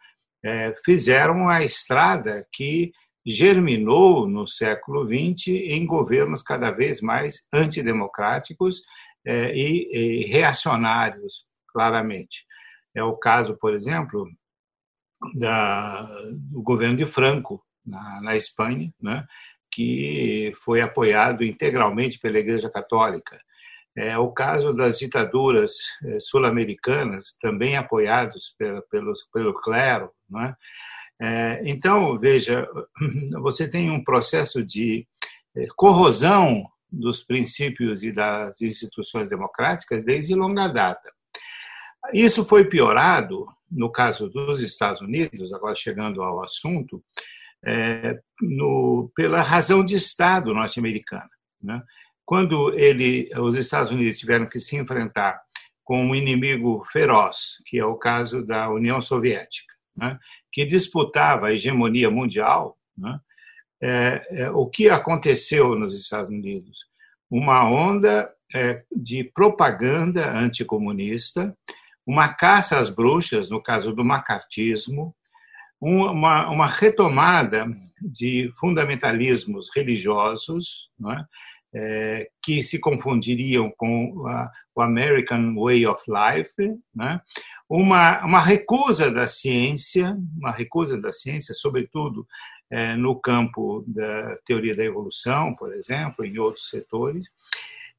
é, 0.44 0.74
fizeram 0.84 1.48
a 1.48 1.64
estrada 1.64 2.46
que 2.52 2.92
germinou 3.26 4.28
no 4.28 4.46
século 4.46 5.04
XX 5.04 5.48
em 5.48 5.84
governos 5.84 6.42
cada 6.42 6.70
vez 6.70 7.00
mais 7.00 7.44
antidemocráticos 7.52 8.82
é, 9.26 9.52
e 9.52 10.24
reacionários, 10.26 11.44
claramente. 11.76 12.46
É 12.94 13.02
o 13.04 13.14
caso, 13.14 13.54
por 13.58 13.74
exemplo, 13.74 14.26
da, 15.34 16.02
do 16.32 16.62
governo 16.62 16.96
de 16.96 17.04
Franco, 17.04 17.62
na, 17.84 18.22
na 18.22 18.34
Espanha, 18.34 18.90
né, 18.98 19.26
que 19.70 20.54
foi 20.64 20.80
apoiado 20.80 21.44
integralmente 21.44 22.18
pela 22.18 22.38
Igreja 22.38 22.70
Católica. 22.70 23.38
É 23.94 24.16
o 24.16 24.32
caso 24.32 24.72
das 24.72 24.98
ditaduras 24.98 25.74
é, 26.02 26.18
sul-americanas, 26.18 27.36
também 27.42 27.76
apoiados 27.76 28.54
pelo, 28.58 28.82
pelo, 28.90 29.12
pelo 29.30 29.54
clero. 29.54 30.10
Né? 30.30 30.54
É, 31.20 31.60
então, 31.66 32.18
veja, 32.18 32.66
você 33.42 33.68
tem 33.68 33.90
um 33.90 34.02
processo 34.02 34.64
de 34.64 35.06
é, 35.54 35.66
corrosão 35.76 36.66
dos 36.90 37.22
princípios 37.22 38.02
e 38.02 38.10
das 38.10 38.62
instituições 38.62 39.28
democráticas 39.28 40.02
desde 40.02 40.34
longa 40.34 40.68
data. 40.68 41.15
Isso 42.12 42.44
foi 42.44 42.64
piorado, 42.64 43.46
no 43.70 43.90
caso 43.90 44.28
dos 44.28 44.60
Estados 44.60 45.00
Unidos, 45.00 45.52
agora 45.52 45.74
chegando 45.74 46.22
ao 46.22 46.42
assunto, 46.42 47.02
é, 47.64 48.18
no, 48.40 49.10
pela 49.14 49.42
razão 49.42 49.84
de 49.84 49.96
Estado 49.96 50.54
norte-americana. 50.54 51.30
Né? 51.62 51.82
Quando 52.24 52.72
ele, 52.78 53.30
os 53.38 53.56
Estados 53.56 53.90
Unidos 53.90 54.18
tiveram 54.18 54.46
que 54.46 54.58
se 54.58 54.76
enfrentar 54.76 55.40
com 55.84 56.04
um 56.04 56.14
inimigo 56.14 56.84
feroz, 56.92 57.62
que 57.66 57.78
é 57.78 57.84
o 57.84 57.96
caso 57.96 58.44
da 58.44 58.68
União 58.68 59.00
Soviética, 59.00 59.72
né? 59.96 60.18
que 60.52 60.64
disputava 60.64 61.46
a 61.46 61.52
hegemonia 61.52 62.10
mundial, 62.10 62.76
né? 62.96 63.18
é, 63.82 64.26
é, 64.30 64.50
o 64.50 64.66
que 64.66 64.88
aconteceu 64.88 65.74
nos 65.74 65.94
Estados 65.94 66.30
Unidos? 66.30 66.86
Uma 67.30 67.68
onda 67.68 68.30
é, 68.54 68.82
de 68.94 69.24
propaganda 69.24 70.30
anticomunista, 70.32 71.56
uma 72.06 72.32
caça 72.32 72.78
às 72.78 72.88
bruxas, 72.88 73.50
no 73.50 73.60
caso 73.60 73.92
do 73.92 74.04
macartismo, 74.04 75.14
uma, 75.80 76.48
uma 76.48 76.66
retomada 76.66 77.66
de 78.00 78.50
fundamentalismos 78.58 79.68
religiosos, 79.74 80.88
é? 81.10 81.24
É, 81.78 82.28
que 82.42 82.62
se 82.62 82.78
confundiriam 82.78 83.70
com 83.76 84.26
a, 84.26 84.50
o 84.74 84.80
American 84.80 85.54
Way 85.56 85.86
of 85.86 86.02
Life, 86.08 86.54
né? 86.94 87.20
uma, 87.68 88.24
uma 88.24 88.40
recusa 88.40 89.10
da 89.10 89.28
ciência, 89.28 90.16
uma 90.38 90.52
recusa 90.52 90.98
da 90.98 91.12
ciência, 91.12 91.52
sobretudo 91.52 92.26
é, 92.70 92.96
no 92.96 93.20
campo 93.20 93.84
da 93.86 94.36
teoria 94.44 94.74
da 94.74 94.84
evolução, 94.84 95.54
por 95.54 95.74
exemplo, 95.74 96.24
em 96.24 96.38
outros 96.38 96.68
setores. 96.68 97.28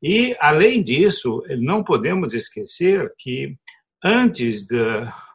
E, 0.01 0.35
além 0.39 0.81
disso, 0.81 1.43
não 1.59 1.83
podemos 1.83 2.33
esquecer 2.33 3.13
que 3.17 3.55
antes 4.03 4.65
de, 4.65 4.75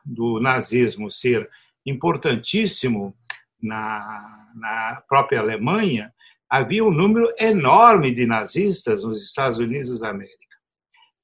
do 0.04 0.40
nazismo 0.40 1.10
ser 1.10 1.48
importantíssimo 1.84 3.16
na, 3.60 4.50
na 4.54 5.02
própria 5.08 5.40
Alemanha, 5.40 6.12
havia 6.48 6.84
um 6.84 6.90
número 6.90 7.32
enorme 7.38 8.12
de 8.12 8.26
nazistas 8.26 9.04
nos 9.04 9.24
Estados 9.24 9.58
Unidos 9.58 9.98
da 9.98 10.10
América. 10.10 10.36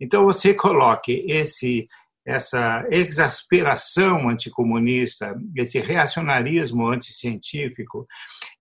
Então, 0.00 0.24
você 0.24 0.54
coloque 0.54 1.24
esse, 1.28 1.88
essa 2.26 2.86
exasperação 2.90 4.28
anticomunista, 4.28 5.36
esse 5.56 5.80
reacionarismo 5.80 6.88
anticientífico, 6.88 8.06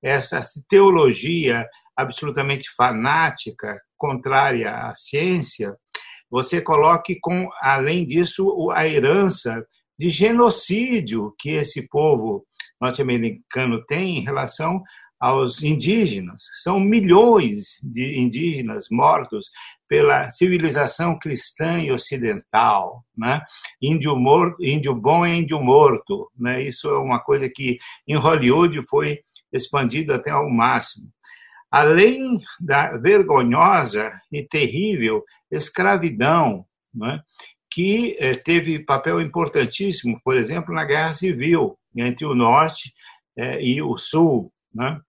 essa 0.01 0.41
teologia 0.67 1.65
absolutamente 1.95 2.69
fanática, 2.75 3.79
contrária 3.97 4.71
à 4.71 4.93
ciência, 4.93 5.75
você 6.29 6.61
coloque 6.61 7.19
com, 7.19 7.49
além 7.61 8.05
disso, 8.05 8.69
a 8.71 8.87
herança 8.87 9.65
de 9.99 10.09
genocídio 10.09 11.33
que 11.39 11.51
esse 11.51 11.87
povo 11.87 12.45
norte-americano 12.79 13.83
tem 13.85 14.19
em 14.19 14.23
relação 14.23 14.83
aos 15.19 15.63
indígenas. 15.63 16.43
São 16.61 16.79
milhões 16.79 17.79
de 17.81 18.19
indígenas 18.19 18.87
mortos 18.91 19.49
pela 19.87 20.29
civilização 20.29 21.17
cristã 21.17 21.79
e 21.79 21.91
ocidental, 21.91 23.03
né? 23.17 23.41
Índio 23.81 24.15
morto, 24.15 24.63
índio 24.63 24.93
bom 24.93 25.25
é 25.25 25.35
índio 25.35 25.59
morto, 25.61 26.29
né? 26.37 26.61
Isso 26.63 26.89
é 26.89 26.99
uma 26.99 27.19
coisa 27.19 27.49
que 27.49 27.77
em 28.07 28.15
Hollywood 28.15 28.79
foi 28.87 29.19
expandido 29.51 30.13
até 30.13 30.29
ao 30.29 30.49
máximo. 30.49 31.09
Além 31.69 32.39
da 32.59 32.97
vergonhosa 32.97 34.11
e 34.31 34.43
terrível 34.43 35.23
escravidão, 35.51 36.65
né? 36.93 37.21
que 37.69 38.15
eh, 38.19 38.31
teve 38.31 38.79
papel 38.79 39.21
importantíssimo, 39.21 40.19
por 40.23 40.35
exemplo, 40.37 40.73
na 40.73 40.85
Guerra 40.85 41.13
Civil 41.13 41.77
entre 41.95 42.25
o 42.25 42.33
Norte 42.33 42.93
eh, 43.37 43.61
e 43.61 43.81
o 43.81 43.95
Sul. 43.97 44.51
Né? 44.73 44.99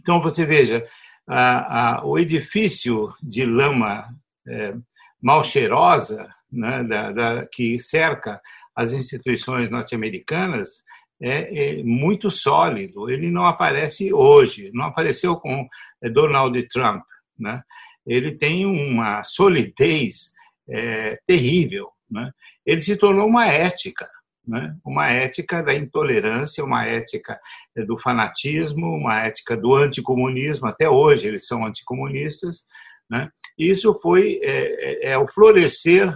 Então, 0.00 0.20
você 0.20 0.44
veja, 0.44 0.86
a, 1.26 1.98
a, 1.98 2.04
o 2.04 2.18
edifício 2.18 3.12
de 3.22 3.44
lama 3.44 4.08
é, 4.46 4.74
mal 5.22 5.44
cheirosa 5.44 6.28
né, 6.50 6.82
da, 6.84 7.12
da, 7.12 7.46
que 7.46 7.78
cerca 7.78 8.40
as 8.74 8.92
instituições 8.92 9.70
norte-americanas 9.70 10.82
é, 11.22 11.78
é, 11.78 11.82
muito 11.82 12.30
sólido. 12.30 13.10
Ele 13.10 13.30
não 13.30 13.46
aparece 13.46 14.12
hoje, 14.12 14.70
não 14.72 14.86
apareceu 14.86 15.36
com 15.36 15.68
é, 16.02 16.08
Donald 16.08 16.60
Trump. 16.68 17.02
Né? 17.38 17.62
Ele 18.06 18.32
tem 18.32 18.64
uma 18.64 19.22
solidez 19.22 20.32
é, 20.68 21.18
terrível. 21.26 21.88
Né? 22.10 22.30
Ele 22.64 22.80
se 22.80 22.96
tornou 22.96 23.26
uma 23.26 23.46
ética 23.46 24.08
né? 24.46 24.74
uma 24.84 25.08
ética 25.08 25.62
da 25.62 25.72
intolerância, 25.74 26.64
uma 26.64 26.84
ética 26.84 27.38
do 27.86 27.96
fanatismo, 27.98 28.86
uma 28.86 29.20
ética 29.20 29.56
do 29.56 29.76
anticomunismo. 29.76 30.66
Até 30.66 30.88
hoje 30.88 31.28
eles 31.28 31.46
são 31.46 31.64
anticomunistas. 31.64 32.64
Né? 33.08 33.28
Isso 33.56 33.92
foi 34.00 34.40
é, 34.42 35.12
é, 35.12 35.18
o 35.18 35.28
florescer 35.28 36.12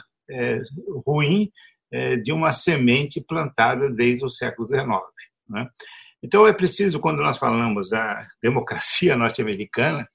ruim 1.07 1.51
de 2.23 2.33
uma 2.33 2.51
semente 2.51 3.21
plantada 3.21 3.89
desde 3.89 4.25
o 4.25 4.29
século 4.29 4.69
XIX. 4.69 4.87
Né? 5.49 5.69
Então 6.23 6.47
é 6.47 6.53
preciso, 6.55 6.99
quando 7.01 7.23
nós 7.23 7.37
falamos 7.37 7.91
da 7.91 8.27
democracia 8.43 9.15
norte-americana, 9.17 10.09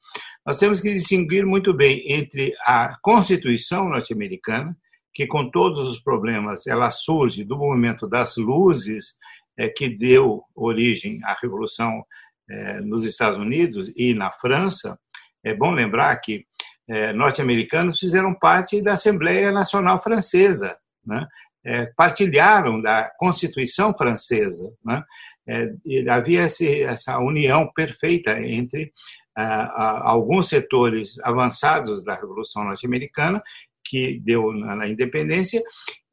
nós 0.45 0.57
temos 0.57 0.81
que 0.81 0.91
distinguir 0.91 1.45
muito 1.45 1.71
bem 1.71 2.11
entre 2.11 2.53
a 2.65 2.97
Constituição 3.01 3.87
norte-americana, 3.87 4.75
que 5.13 5.27
com 5.27 5.51
todos 5.51 5.87
os 5.87 6.01
problemas 6.01 6.65
ela 6.65 6.89
surge 6.89 7.43
do 7.43 7.57
movimento 7.57 8.07
das 8.07 8.35
luzes 8.37 9.17
é, 9.55 9.69
que 9.69 9.87
deu 9.87 10.41
origem 10.55 11.19
à 11.23 11.37
revolução 11.39 12.03
é, 12.49 12.81
nos 12.81 13.05
Estados 13.05 13.37
Unidos 13.37 13.91
e 13.95 14.15
na 14.15 14.31
França. 14.31 14.97
É 15.43 15.53
bom 15.53 15.71
lembrar 15.71 16.15
que 16.17 16.45
é, 16.87 17.13
norte-americanos 17.13 17.99
fizeram 17.99 18.33
parte 18.33 18.81
da 18.81 18.93
Assembleia 18.93 19.51
Nacional 19.51 20.01
Francesa, 20.01 20.75
né? 21.05 21.27
É, 21.65 21.87
partilharam 21.95 22.81
da 22.81 23.11
Constituição 23.17 23.93
Francesa. 23.95 24.71
Né? 24.83 25.03
É, 25.47 26.09
havia 26.09 26.43
essa 26.43 27.19
união 27.19 27.69
perfeita 27.73 28.31
entre 28.39 28.91
alguns 29.35 30.49
setores 30.49 31.17
avançados 31.23 32.03
da 32.03 32.13
Revolução 32.13 32.65
Norte-Americana 32.65 33.41
que 33.89 34.19
deu 34.19 34.51
na, 34.51 34.87
independência, 34.87 35.63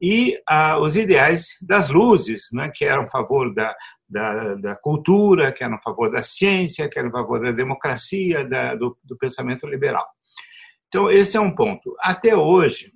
e 0.01 0.39
ah, 0.47 0.79
os 0.79 0.95
ideais 0.95 1.57
das 1.61 1.89
luzes, 1.89 2.47
né, 2.51 2.71
que 2.73 2.83
eram 2.83 3.03
a 3.03 3.09
favor 3.09 3.53
da, 3.53 3.75
da, 4.09 4.55
da, 4.55 4.75
cultura, 4.75 5.51
que 5.51 5.63
eram 5.63 5.75
a 5.75 5.81
favor 5.81 6.09
da 6.11 6.23
ciência, 6.23 6.89
que 6.89 6.97
eram 6.97 7.09
a 7.09 7.13
favor 7.13 7.39
da 7.39 7.51
democracia, 7.51 8.43
da, 8.43 8.73
do, 8.73 8.97
do 9.03 9.17
pensamento 9.17 9.67
liberal. 9.67 10.07
Então, 10.87 11.11
esse 11.11 11.37
é 11.37 11.39
um 11.39 11.53
ponto. 11.53 11.95
Até 11.99 12.35
hoje, 12.35 12.93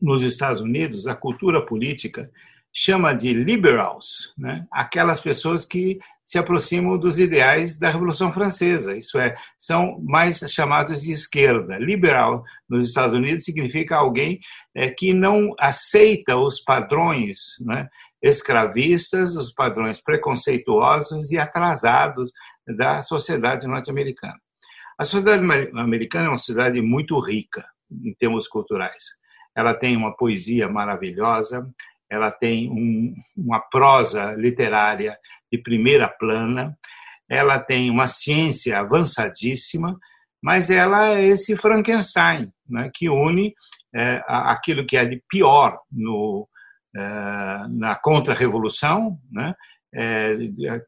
nos 0.00 0.22
Estados 0.22 0.60
Unidos, 0.60 1.06
a 1.06 1.14
cultura 1.14 1.64
política 1.64 2.30
chama 2.78 3.14
de 3.14 3.32
liberals, 3.32 4.34
né? 4.36 4.66
aquelas 4.70 5.18
pessoas 5.18 5.64
que 5.64 5.98
se 6.22 6.38
aproximam 6.38 6.98
dos 6.98 7.18
ideais 7.18 7.78
da 7.78 7.88
Revolução 7.88 8.30
Francesa, 8.30 8.94
isso 8.94 9.18
é, 9.18 9.34
são 9.56 9.98
mais 10.02 10.40
chamados 10.48 11.00
de 11.00 11.10
esquerda. 11.10 11.78
Liberal 11.78 12.44
nos 12.68 12.84
Estados 12.84 13.14
Unidos 13.16 13.44
significa 13.44 13.96
alguém 13.96 14.40
é, 14.74 14.90
que 14.90 15.14
não 15.14 15.54
aceita 15.58 16.36
os 16.36 16.60
padrões 16.60 17.54
né, 17.60 17.88
escravistas, 18.20 19.36
os 19.36 19.50
padrões 19.52 20.02
preconceituosos 20.02 21.30
e 21.30 21.38
atrasados 21.38 22.30
da 22.76 23.00
sociedade 23.00 23.66
norte-americana. 23.66 24.38
A 24.98 25.04
sociedade 25.04 25.42
americana 25.78 26.26
é 26.26 26.28
uma 26.28 26.38
sociedade 26.38 26.82
muito 26.82 27.18
rica 27.20 27.64
em 27.90 28.12
termos 28.14 28.48
culturais. 28.48 29.04
Ela 29.56 29.74
tem 29.74 29.96
uma 29.96 30.14
poesia 30.14 30.68
maravilhosa, 30.68 31.66
ela 32.10 32.30
tem 32.30 32.70
um, 32.70 33.14
uma 33.36 33.60
prosa 33.60 34.32
literária 34.34 35.18
de 35.50 35.58
primeira 35.58 36.08
plana, 36.08 36.76
ela 37.28 37.58
tem 37.58 37.90
uma 37.90 38.06
ciência 38.06 38.78
avançadíssima, 38.78 39.98
mas 40.42 40.70
ela 40.70 41.08
é 41.08 41.24
esse 41.24 41.56
Frankenstein, 41.56 42.52
né, 42.68 42.90
que 42.94 43.08
une 43.08 43.54
é, 43.94 44.22
aquilo 44.28 44.86
que 44.86 44.96
é 44.96 45.04
de 45.04 45.22
pior 45.28 45.80
no, 45.90 46.48
é, 46.94 47.00
na 47.70 47.96
contra-revolução, 47.96 49.18
né, 49.30 49.54
é, 49.92 50.36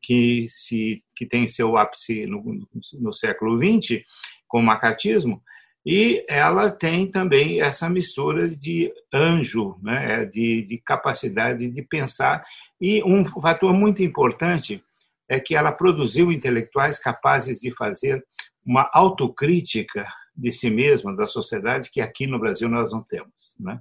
que, 0.03 0.45
se, 0.47 1.03
que 1.17 1.27
tem 1.27 1.49
seu 1.49 1.77
ápice 1.77 2.27
no, 2.27 2.61
no 3.01 3.13
século 3.13 3.59
XX, 3.59 4.03
com 4.47 4.61
o 4.61 4.63
macartismo, 4.63 5.43
e 5.85 6.25
ela 6.29 6.71
tem 6.71 7.11
também 7.11 7.63
essa 7.63 7.89
mistura 7.89 8.49
de 8.49 8.93
anjo, 9.13 9.77
né? 9.83 10.25
de, 10.27 10.63
de 10.63 10.79
capacidade 10.79 11.69
de 11.69 11.83
pensar. 11.83 12.45
E 12.81 13.03
um 13.05 13.25
fator 13.25 13.73
muito 13.73 14.03
importante 14.03 14.83
é 15.29 15.39
que 15.39 15.55
ela 15.55 15.73
produziu 15.73 16.33
intelectuais 16.33 16.99
capazes 16.99 17.61
de 17.61 17.71
fazer 17.71 18.25
uma 18.65 18.89
autocrítica 18.93 20.07
de 20.37 20.51
si 20.51 20.71
mesma, 20.71 21.15
da 21.15 21.27
sociedade, 21.27 21.91
que 21.91 22.01
aqui 22.01 22.27
no 22.27 22.39
Brasil 22.39 22.69
nós 22.69 22.93
não 22.93 23.01
temos. 23.01 23.57
Né? 23.59 23.81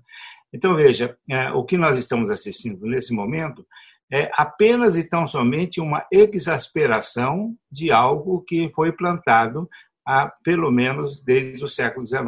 Então, 0.51 0.75
veja, 0.75 1.17
é, 1.29 1.51
o 1.51 1.63
que 1.63 1.77
nós 1.77 1.97
estamos 1.97 2.29
assistindo 2.29 2.85
nesse 2.85 3.13
momento 3.13 3.65
é 4.11 4.31
apenas 4.35 4.97
e 4.97 5.03
tão 5.03 5.27
somente 5.27 5.81
uma 5.81 6.05
exasperação 6.11 7.55
de 7.69 7.91
algo 7.91 8.41
que 8.41 8.71
foi 8.73 8.91
plantado 8.91 9.69
há 10.07 10.31
pelo 10.41 10.71
menos 10.71 11.19
desde 11.19 11.63
o 11.63 11.67
século 11.67 12.07
XIX. 12.07 12.23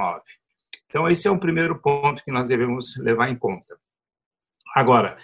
Então, 0.88 1.08
esse 1.08 1.28
é 1.28 1.32
um 1.32 1.40
primeiro 1.40 1.80
ponto 1.80 2.24
que 2.24 2.32
nós 2.32 2.48
devemos 2.48 2.98
levar 2.98 3.30
em 3.30 3.38
conta. 3.38 3.78
Agora, 4.76 5.18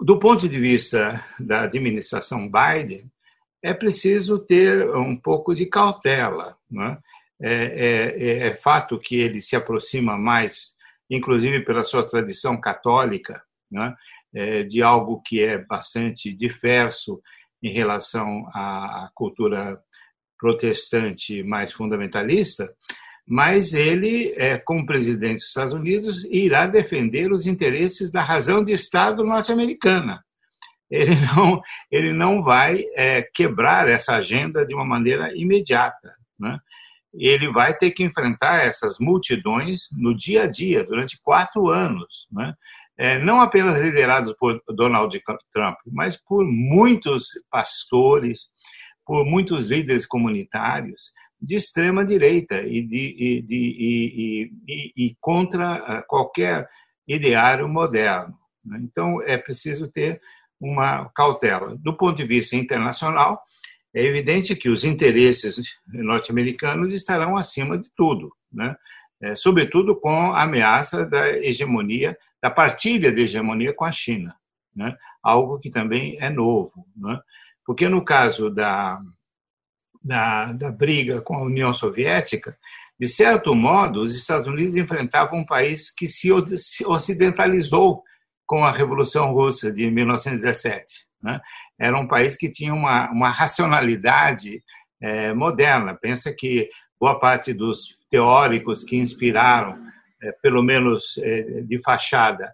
do 0.00 0.18
ponto 0.18 0.48
de 0.48 0.58
vista 0.58 1.22
da 1.38 1.62
administração 1.62 2.50
Biden, 2.50 3.10
é 3.62 3.74
preciso 3.74 4.38
ter 4.38 4.88
um 4.96 5.16
pouco 5.16 5.54
de 5.54 5.66
cautela. 5.66 6.56
Né? 6.70 6.98
É, 7.40 7.52
é, 7.54 8.48
é, 8.48 8.54
fato 8.54 8.98
que 8.98 9.16
ele 9.16 9.40
se 9.40 9.54
aproxima 9.54 10.16
mais, 10.16 10.72
inclusive 11.10 11.60
pela 11.60 11.84
sua 11.84 12.08
tradição 12.08 12.58
católica, 12.58 13.42
né? 13.70 13.94
é, 14.34 14.62
de 14.62 14.82
algo 14.82 15.20
que 15.22 15.42
é 15.42 15.58
bastante 15.58 16.32
diverso 16.34 17.20
em 17.62 17.70
relação 17.70 18.46
à 18.54 19.10
cultura 19.14 19.78
protestante 20.38 21.42
mais 21.42 21.72
fundamentalista, 21.72 22.70
mas 23.26 23.72
ele, 23.72 24.34
é, 24.36 24.58
como 24.58 24.84
presidente 24.84 25.36
dos 25.36 25.46
Estados 25.46 25.72
Unidos, 25.72 26.24
irá 26.26 26.66
defender 26.66 27.32
os 27.32 27.46
interesses 27.46 28.10
da 28.10 28.22
razão 28.22 28.62
de 28.62 28.72
Estado 28.72 29.24
norte-americana. 29.24 30.22
Ele 30.90 31.16
não, 31.34 31.62
ele 31.90 32.12
não 32.12 32.42
vai 32.42 32.84
é, 32.94 33.22
quebrar 33.22 33.88
essa 33.88 34.16
agenda 34.16 34.64
de 34.66 34.74
uma 34.74 34.84
maneira 34.84 35.34
imediata. 35.34 36.14
Né? 36.38 36.58
Ele 37.14 37.50
vai 37.50 37.74
ter 37.76 37.90
que 37.92 38.04
enfrentar 38.04 38.64
essas 38.64 38.98
multidões 38.98 39.88
no 39.96 40.14
dia 40.14 40.42
a 40.42 40.46
dia, 40.46 40.84
durante 40.84 41.18
quatro 41.22 41.68
anos. 41.68 42.28
Né? 42.30 42.54
É, 42.96 43.18
não 43.18 43.40
apenas 43.40 43.80
liderados 43.80 44.34
por 44.38 44.62
Donald 44.68 45.20
Trump, 45.52 45.76
mas 45.86 46.16
por 46.16 46.44
muitos 46.44 47.24
pastores, 47.50 48.48
por 49.06 49.24
muitos 49.24 49.64
líderes 49.64 50.06
comunitários 50.06 51.12
de 51.40 51.56
extrema 51.56 52.04
direita 52.04 52.62
e, 52.62 52.82
de, 52.82 53.16
e, 53.18 53.42
de, 53.42 54.50
e, 54.66 54.92
e, 54.96 55.16
contra 55.20 55.74
ah, 55.74 56.02
qualquer 56.02 56.68
ideário 57.06 57.68
moderno. 57.68 58.34
Né? 58.64 58.80
Então, 58.82 59.20
é 59.22 59.36
preciso 59.36 59.88
ter 59.88 60.20
uma 60.58 61.10
cautela. 61.14 61.76
Do 61.76 61.96
ponto 61.96 62.16
de 62.16 62.24
vista 62.24 62.56
internacional, 62.56 63.42
é 63.94 64.02
evidente 64.02 64.56
que 64.56 64.68
os 64.68 64.84
interesses 64.84 65.56
norte-americanos 65.86 66.92
estarão 66.92 67.36
acima 67.36 67.78
de 67.78 67.88
tudo, 67.94 68.32
né? 68.52 68.74
É, 69.22 69.34
sobretudo 69.34 69.98
com 69.98 70.32
a 70.32 70.42
ameaça 70.42 71.06
da 71.06 71.30
hegemonia, 71.30 72.16
da 72.42 72.50
partilha 72.50 73.10
de 73.12 73.22
hegemonia 73.22 73.72
com 73.72 73.84
a 73.84 73.92
China, 73.92 74.34
né? 74.74 74.94
algo 75.22 75.58
que 75.58 75.70
também 75.70 76.18
é 76.20 76.28
novo. 76.28 76.84
Né? 76.94 77.18
Porque 77.64 77.88
no 77.88 78.04
caso 78.04 78.50
da, 78.50 79.00
da, 80.02 80.52
da 80.52 80.70
briga 80.70 81.20
com 81.20 81.36
a 81.36 81.42
União 81.42 81.72
Soviética, 81.72 82.56
de 82.98 83.08
certo 83.08 83.54
modo, 83.54 84.02
os 84.02 84.14
Estados 84.14 84.46
Unidos 84.46 84.76
enfrentavam 84.76 85.40
um 85.40 85.46
país 85.46 85.90
que 85.90 86.06
se 86.06 86.30
ocidentalizou 86.86 88.02
com 88.46 88.64
a 88.64 88.70
Revolução 88.70 89.32
Russa 89.32 89.72
de 89.72 89.90
1917. 89.90 90.84
Né? 91.22 91.40
Era 91.78 91.98
um 91.98 92.06
país 92.06 92.36
que 92.36 92.50
tinha 92.50 92.72
uma, 92.72 93.10
uma 93.10 93.30
racionalidade 93.30 94.62
é, 95.00 95.32
moderna. 95.32 95.94
Pensa 95.94 96.32
que 96.32 96.68
boa 97.00 97.18
parte 97.18 97.52
dos 97.52 97.88
teóricos 98.10 98.84
que 98.84 98.96
inspiraram, 98.96 99.76
é, 100.22 100.32
pelo 100.40 100.62
menos 100.62 101.18
é, 101.18 101.62
de 101.62 101.82
fachada, 101.82 102.52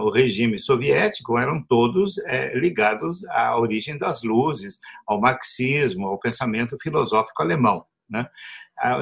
o 0.00 0.10
regime 0.10 0.58
soviético 0.58 1.38
eram 1.38 1.62
todos 1.62 2.18
é, 2.18 2.58
ligados 2.58 3.24
à 3.26 3.58
origem 3.58 3.98
das 3.98 4.22
luzes, 4.22 4.80
ao 5.06 5.20
marxismo, 5.20 6.06
ao 6.06 6.18
pensamento 6.18 6.76
filosófico 6.82 7.42
alemão. 7.42 7.84
Né? 8.08 8.26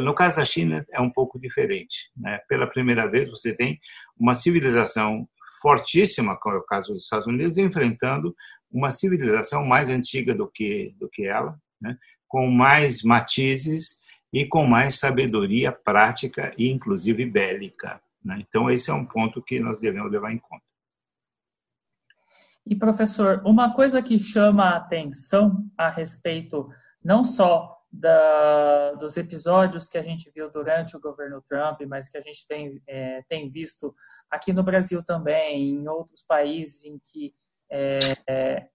No 0.03 0.15
caso 0.15 0.37
da 0.37 0.45
China 0.45 0.85
é 0.91 1.01
um 1.01 1.11
pouco 1.11 1.39
diferente. 1.39 2.11
Né? 2.17 2.41
Pela 2.49 2.67
primeira 2.67 3.09
vez 3.09 3.29
você 3.29 3.53
tem 3.53 3.79
uma 4.19 4.35
civilização 4.35 5.29
fortíssima, 5.63 6.37
como 6.37 6.57
é 6.57 6.59
o 6.59 6.63
caso 6.63 6.93
dos 6.93 7.05
Estados 7.05 7.27
Unidos, 7.27 7.57
enfrentando 7.57 8.35
uma 8.71 8.91
civilização 8.91 9.65
mais 9.65 9.91
antiga 9.91 10.35
do 10.35 10.49
que 10.49 10.95
do 10.99 11.09
que 11.09 11.25
ela, 11.27 11.57
né? 11.81 11.97
com 12.27 12.51
mais 12.51 13.03
matizes 13.03 13.99
e 14.33 14.45
com 14.45 14.67
mais 14.67 14.99
sabedoria 14.99 15.71
prática 15.71 16.53
e 16.59 16.69
inclusive 16.69 17.25
bélica. 17.25 18.01
Né? 18.25 18.39
Então 18.41 18.71
esse 18.71 18.91
é 18.91 18.95
um 18.95 19.05
ponto 19.05 19.43
que 19.43 19.61
nós 19.61 19.81
devemos 19.81 20.11
levar 20.11 20.33
em 20.33 20.39
conta. 20.39 20.65
E 22.67 22.75
professor, 22.75 23.43
uma 23.45 23.75
coisa 23.75 24.01
que 24.01 24.19
chama 24.19 24.71
a 24.71 24.77
atenção 24.77 25.69
a 25.77 25.91
respeito 25.91 26.71
não 27.05 27.23
só 27.23 27.79
da, 27.93 28.93
dos 28.93 29.17
episódios 29.17 29.89
que 29.89 29.99
a 29.99 30.03
gente 30.03 30.31
viu 30.35 30.51
durante 30.51 30.97
o 30.97 31.01
governo 31.01 31.45
Trump, 31.49 31.83
mas 31.87 32.09
que 32.09 32.17
a 32.17 32.21
gente 32.21 32.47
tem, 32.49 32.83
é, 32.89 33.23
tem 33.29 33.49
visto 33.49 33.95
aqui 34.31 34.53
no 34.53 34.65
Brasil 34.65 35.03
também, 35.05 35.75
em 35.75 35.89
outros 35.89 36.23
países 36.23 36.85
em 36.85 36.99
que 36.99 37.33
é, 37.71 37.99
é, 38.27 38.69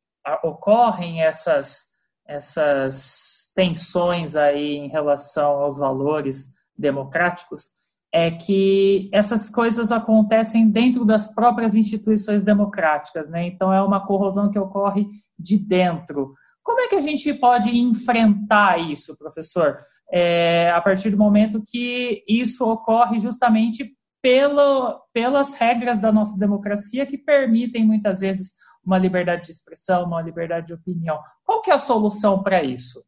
ocorrem 0.44 1.22
essas, 1.24 1.92
essas 2.26 3.52
tensões 3.56 4.36
aí 4.36 4.76
em 4.76 4.88
relação 4.88 5.52
aos 5.52 5.80
valores 5.80 6.54
democráticos, 6.78 7.72
é 8.12 8.32
que 8.32 9.10
essas 9.14 9.50
coisas 9.50 9.92
acontecem 9.92 10.70
dentro 10.70 11.06
das 11.06 11.34
próprias 11.34 11.76
instituições 11.76 12.44
democráticas, 12.44 13.30
né? 13.30 13.46
Então 13.46 13.72
é 13.72 13.82
uma 13.82 14.06
corrosão 14.06 14.50
que 14.50 14.58
ocorre 14.58 15.08
de 15.38 15.58
dentro. 15.58 16.34
Como 16.64 16.82
é 16.82 16.88
que 16.88 16.96
a 16.96 17.02
gente 17.02 17.34
pode 17.34 17.76
enfrentar 17.78 18.80
isso, 18.80 19.18
professor? 19.18 19.78
É, 20.12 20.72
a 20.72 20.82
partir 20.82 21.12
do 21.12 21.18
momento 21.18 21.64
que 21.66 22.24
isso 22.28 22.66
ocorre 22.66 23.20
justamente 23.20 23.96
pelo, 24.22 25.00
pelas 25.14 25.54
regras 25.54 26.00
da 26.00 26.12
nossa 26.12 26.38
democracia 26.38 27.06
que 27.06 27.18
permitem 27.18 27.86
muitas 27.86 28.20
vezes 28.20 28.54
uma 28.84 28.98
liberdade 28.98 29.46
de 29.46 29.52
expressão, 29.52 30.06
uma 30.06 30.22
liberdade 30.22 30.68
de 30.68 30.74
opinião. 30.74 31.20
Qual 31.44 31.62
que 31.62 31.72
é 31.72 31.74
a 31.74 31.80
solução 31.80 32.42
para 32.42 32.64
isso? 32.64 33.04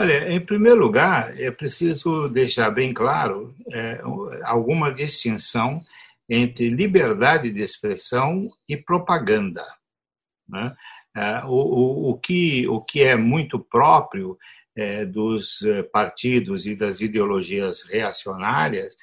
Olha, 0.00 0.30
em 0.32 0.38
primeiro 0.38 0.78
lugar, 0.78 1.36
é 1.40 1.50
preciso 1.50 2.28
deixar 2.28 2.70
bem 2.70 2.94
claro 2.94 3.52
é, 3.72 4.00
alguma 4.44 4.94
distinção 4.94 5.82
entre 6.30 6.68
liberdade 6.68 7.50
de 7.50 7.60
expressão 7.60 8.48
e 8.68 8.76
propaganda. 8.76 9.66
Né? 10.48 10.72
É, 11.16 11.44
o, 11.46 11.50
o, 11.50 12.10
o, 12.10 12.18
que, 12.18 12.68
o 12.68 12.80
que 12.80 13.02
é 13.02 13.16
muito 13.16 13.58
próprio 13.58 14.38
é, 14.76 15.04
dos 15.04 15.62
é, 15.62 15.82
partidos 15.82 16.64
e 16.64 16.76
das 16.76 17.00
ideologias 17.00 17.82
reacionárias 17.82 18.94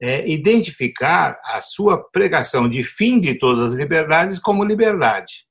é 0.00 0.28
identificar 0.30 1.36
a 1.44 1.60
sua 1.60 1.98
pregação 1.98 2.68
de 2.68 2.84
fim 2.84 3.18
de 3.18 3.36
todas 3.36 3.72
as 3.72 3.76
liberdades 3.76 4.38
como 4.38 4.64
liberdade. 4.64 5.46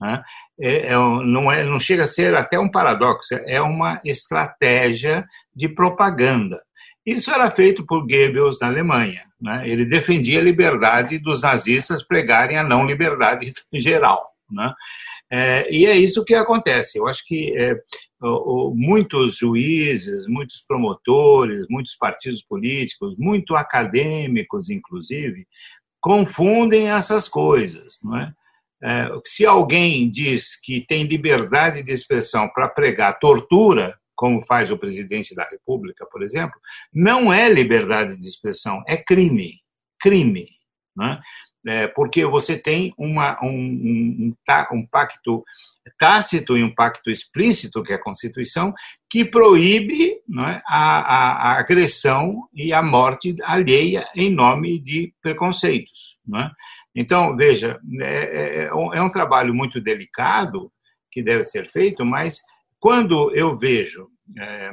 Né? 0.00 0.22
É, 0.60 0.88
é, 0.88 0.92
não, 0.94 1.50
é, 1.50 1.64
não 1.64 1.80
chega 1.80 2.04
a 2.04 2.06
ser 2.06 2.34
até 2.34 2.58
um 2.58 2.70
paradoxo, 2.70 3.34
é 3.46 3.60
uma 3.60 4.00
estratégia 4.04 5.24
de 5.54 5.68
propaganda. 5.68 6.62
Isso 7.04 7.30
era 7.30 7.50
feito 7.50 7.86
por 7.86 8.00
Goebbels 8.00 8.58
na 8.60 8.66
Alemanha. 8.66 9.22
Né? 9.40 9.68
Ele 9.68 9.84
defendia 9.84 10.40
a 10.40 10.42
liberdade 10.42 11.18
dos 11.18 11.42
nazistas 11.42 12.02
pregarem 12.02 12.58
a 12.58 12.64
não 12.64 12.84
liberdade 12.84 13.52
geral. 13.72 14.28
Né? 14.50 14.72
É, 15.30 15.74
e 15.74 15.86
é 15.86 15.96
isso 15.96 16.24
que 16.24 16.34
acontece. 16.34 16.98
Eu 16.98 17.06
acho 17.06 17.24
que 17.26 17.56
é, 17.56 17.74
o, 18.20 18.72
muitos 18.74 19.36
juízes, 19.38 20.26
muitos 20.26 20.62
promotores, 20.66 21.66
muitos 21.70 21.96
partidos 21.96 22.42
políticos, 22.42 23.14
muito 23.16 23.54
acadêmicos, 23.56 24.68
inclusive, 24.68 25.46
confundem 26.00 26.90
essas 26.90 27.28
coisas. 27.28 27.98
Não 28.02 28.16
é? 28.16 28.32
É, 28.86 29.08
se 29.24 29.44
alguém 29.44 30.08
diz 30.08 30.58
que 30.60 30.80
tem 30.80 31.02
liberdade 31.04 31.82
de 31.82 31.90
expressão 31.90 32.48
para 32.48 32.68
pregar 32.68 33.18
tortura, 33.18 33.98
como 34.14 34.44
faz 34.44 34.70
o 34.70 34.78
presidente 34.78 35.34
da 35.34 35.44
República, 35.44 36.06
por 36.06 36.22
exemplo, 36.22 36.58
não 36.92 37.32
é 37.32 37.48
liberdade 37.48 38.16
de 38.16 38.28
expressão, 38.28 38.82
é 38.86 38.96
crime. 38.96 39.60
Crime. 40.00 40.46
Né? 40.96 41.20
é, 41.66 41.88
porque 41.88 42.24
você 42.24 42.56
tem 42.56 42.94
uma, 42.96 43.36
um, 43.42 43.48
um, 43.48 44.34
um, 44.72 44.86
pacto 44.86 45.44
tácito 45.98 46.56
e 46.56 46.62
um 46.62 46.72
pacto 46.72 47.10
explícito, 47.10 47.82
que 47.82 47.92
é 47.92 47.96
a 47.96 48.02
Constituição, 48.02 48.72
que 49.10 49.24
proíbe 49.24 50.12
é, 50.12 50.62
a, 50.66 51.00
a, 51.00 51.58
agressão 51.58 52.48
e 52.54 52.72
a 52.72 52.82
morte 52.82 53.36
alheia 53.42 54.08
em 54.14 54.30
nome 54.30 54.78
de 54.78 55.12
preconceitos. 55.20 56.16
É? 56.34 56.50
Então, 56.96 57.36
veja, 57.36 57.78
é, 58.00 58.64
é, 58.64 58.64
é 58.64 59.02
um 59.02 59.10
trabalho 59.10 59.54
muito 59.54 59.80
delicado 59.80 60.72
que 61.12 61.22
deve 61.22 61.44
ser 61.44 61.68
feito, 61.70 62.04
mas 62.04 62.40
quando 62.80 63.34
eu 63.34 63.56
vejo 63.56 64.08
é, 64.38 64.70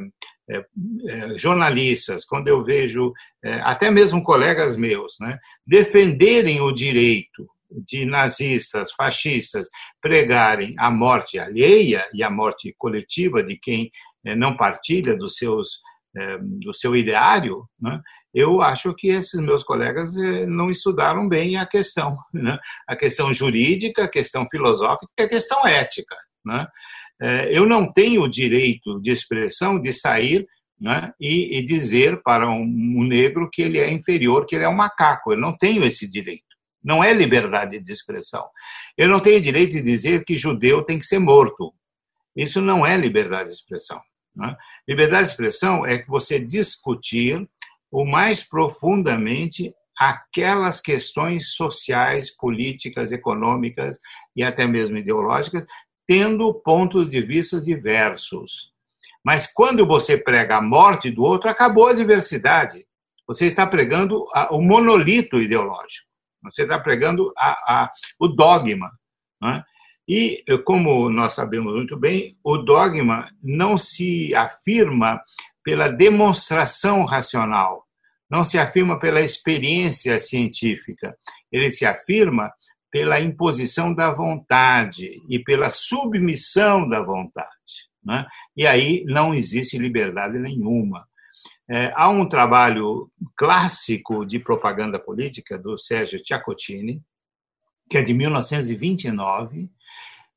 é, 0.50 0.66
é, 1.08 1.38
jornalistas, 1.38 2.26
quando 2.26 2.48
eu 2.48 2.64
vejo 2.64 3.14
é, 3.44 3.62
até 3.62 3.92
mesmo 3.92 4.24
colegas 4.24 4.76
meus, 4.76 5.16
né, 5.20 5.38
defenderem 5.66 6.60
o 6.62 6.72
direito 6.72 7.48
de 7.88 8.06
nazistas, 8.06 8.92
fascistas 8.94 9.68
pregarem 10.02 10.76
a 10.78 10.92
morte 10.92 11.40
alheia 11.40 12.08
e 12.14 12.24
a 12.24 12.30
morte 12.30 12.74
coletiva 12.78 13.42
de 13.42 13.58
quem 13.58 13.92
não 14.38 14.56
partilha 14.56 15.18
dos 15.18 15.36
seus 15.36 15.82
do 16.62 16.72
seu 16.72 16.96
ideário, 16.96 17.64
né, 17.82 18.00
eu 18.34 18.62
acho 18.62 18.94
que 18.96 19.10
esses 19.10 19.40
meus 19.40 19.64
colegas 19.64 20.14
não 20.48 20.72
estudaram 20.72 21.28
bem 21.30 21.58
a 21.58 21.66
questão, 21.66 22.18
né, 22.34 22.58
a 22.88 22.96
questão 22.96 23.34
jurídica, 23.34 24.06
a 24.06 24.10
questão 24.10 24.48
filosófica, 24.50 25.08
a 25.20 25.28
questão 25.28 25.68
ética, 25.68 26.16
né. 26.46 26.68
É, 27.22 27.58
eu 27.58 27.66
não 27.66 27.92
tenho 27.92 28.22
o 28.22 28.28
direito 28.28 29.00
de 29.00 29.12
expressão 29.12 29.80
de 29.80 29.92
sair 29.92 30.46
né, 30.80 31.14
e, 31.20 31.58
e, 31.58 31.66
dizer 31.66 32.22
para 32.22 32.50
um, 32.50 33.04
negro 33.04 33.50
que 33.50 33.62
ele 33.62 33.80
é 33.80 33.90
inferior, 33.90 34.46
que 34.46 34.56
ele 34.56 34.66
é 34.66 34.70
um 34.70 34.76
macaco. 34.76 35.32
Eu 35.32 35.38
não 35.38 35.56
tenho 35.56 35.86
esse 35.86 36.10
direito. 36.10 36.44
Não 36.84 37.02
é 37.02 37.14
liberdade 37.14 37.80
de 37.80 37.92
expressão. 37.94 38.46
Eu 38.98 39.08
não 39.08 39.22
tenho 39.22 39.40
direito 39.40 39.72
de 39.72 39.82
dizer 39.82 40.26
que 40.26 40.36
judeu 40.36 40.84
tem 40.84 41.00
que 41.00 41.06
ser 41.06 41.20
morto. 41.20 41.74
Isso 42.36 42.60
não 42.60 42.86
é 42.86 42.98
liberdade 42.98 43.50
de 43.50 43.56
expressão. 43.56 44.02
Né? 44.36 44.54
Liberdade 44.86 45.24
de 45.24 45.32
expressão 45.32 45.86
é 45.86 46.00
que 46.00 46.10
você 46.10 46.40
discutir 46.40 47.48
o 47.94 48.04
mais 48.04 48.44
profundamente 48.44 49.72
aquelas 49.98 50.82
questões 50.82 51.54
sociais, 51.54 52.36
políticas, 52.36 53.12
econômicas 53.12 54.00
e 54.36 54.44
até 54.44 54.66
mesmo 54.66 54.98
ideológicas 54.98 55.64
tendo 56.08 56.54
pontos 56.54 57.10
de 57.10 57.22
vista 57.22 57.62
diversos. 57.62 58.74
Mas 59.24 59.48
quando 59.48 59.86
você 59.86 60.18
prega 60.18 60.58
a 60.58 60.62
morte 60.62 61.10
do 61.10 61.24
outro, 61.24 61.50
acabou 61.50 61.88
a 61.88 61.94
diversidade. 61.94 62.86
Você 63.26 63.46
está 63.46 63.66
pregando 63.66 64.26
o 64.52 64.62
monolito 64.62 65.38
ideológico. 65.38 66.10
Você 66.44 66.64
está 66.64 66.78
pregando 66.78 67.32
a, 67.38 67.52
a, 67.52 67.92
o 68.20 68.28
dogma. 68.28 68.92
É? 69.46 69.64
E, 70.06 70.44
como 70.66 71.10
nós 71.10 71.34
sabemos 71.34 71.74
muito 71.74 71.96
bem, 71.96 72.38
o 72.44 72.58
dogma 72.58 73.30
não 73.42 73.78
se 73.78 74.36
afirma 74.36 75.22
pela 75.64 75.88
demonstração 75.88 77.06
racional, 77.06 77.83
não 78.34 78.44
se 78.44 78.58
afirma 78.58 78.98
pela 78.98 79.22
experiência 79.22 80.20
científica, 80.20 81.16
ele 81.52 81.70
se 81.70 81.86
afirma 81.86 82.52
pela 82.90 83.22
imposição 83.22 83.94
da 83.94 84.12
vontade 84.12 85.22
e 85.30 85.38
pela 85.38 85.70
submissão 85.70 86.90
da 86.90 87.00
vontade. 87.00 87.48
Né? 88.04 88.26
E 88.58 88.66
aí 88.66 89.04
não 89.06 89.36
existe 89.36 89.78
liberdade 89.78 90.40
nenhuma. 90.40 91.08
É, 91.70 91.94
há 91.96 92.10
um 92.10 92.28
trabalho 92.28 93.08
clássico 93.38 94.26
de 94.26 94.40
propaganda 94.40 94.98
política 94.98 95.56
do 95.56 95.78
Sérgio 95.78 96.20
Ciaccottini, 96.26 97.04
que 97.88 98.00
é 98.00 98.02
de 98.02 98.16
1929, 98.16 99.70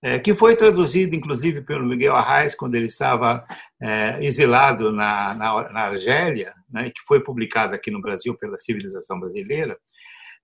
é, 0.03 0.19
que 0.19 0.35
foi 0.35 0.57
traduzido, 0.57 1.17
inclusive, 1.17 1.63
pelo 1.63 1.87
Miguel 1.87 2.15
Arraes, 2.15 2.55
quando 2.55 2.75
ele 2.75 2.87
estava 2.87 3.45
é, 3.81 4.19
exilado 4.23 4.93
na, 4.93 5.35
na, 5.35 5.73
na 5.73 5.81
Argélia, 5.81 6.55
né, 6.71 6.91
que 6.91 7.01
foi 7.07 7.21
publicado 7.21 7.75
aqui 7.75 7.91
no 7.91 8.01
Brasil 8.01 8.37
pela 8.37 8.59
Civilização 8.59 9.19
Brasileira, 9.19 9.77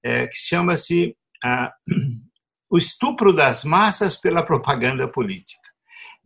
é, 0.03 0.27
que 0.27 0.37
chama-se 0.37 1.17
ah, 1.45 1.73
O 2.73 2.79
Estupro 2.79 3.35
das 3.35 3.65
Massas 3.65 4.17
pela 4.17 4.43
Propaganda 4.43 5.07
Política. 5.07 5.61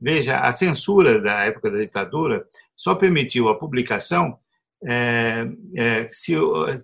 Veja, 0.00 0.38
a 0.38 0.52
censura 0.52 1.20
da 1.20 1.44
época 1.44 1.68
da 1.68 1.78
ditadura 1.78 2.46
só 2.76 2.94
permitiu 2.94 3.48
a 3.48 3.58
publicação 3.58 4.38
é, 4.84 5.44
é, 5.74 6.08
se 6.12 6.36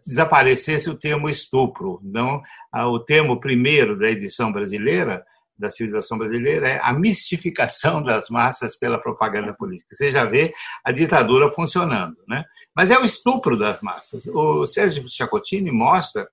desaparecesse 0.04 0.90
o 0.90 0.98
termo 0.98 1.28
estupro. 1.28 2.00
Não, 2.02 2.42
o 2.74 2.98
termo 2.98 3.38
primeiro 3.38 3.96
da 3.96 4.08
edição 4.08 4.50
brasileira, 4.50 5.24
da 5.62 5.70
civilização 5.70 6.18
brasileira, 6.18 6.68
é 6.68 6.80
a 6.82 6.92
mistificação 6.92 8.02
das 8.02 8.28
massas 8.28 8.76
pela 8.76 9.00
propaganda 9.00 9.54
política. 9.54 9.94
Você 9.94 10.10
já 10.10 10.24
vê 10.24 10.52
a 10.84 10.90
ditadura 10.90 11.50
funcionando. 11.50 12.16
Né? 12.28 12.44
Mas 12.74 12.90
é 12.90 12.98
o 12.98 13.04
estupro 13.04 13.56
das 13.56 13.80
massas. 13.80 14.26
O 14.26 14.66
Sérgio 14.66 15.08
Chacotini 15.08 15.70
mostra 15.70 16.28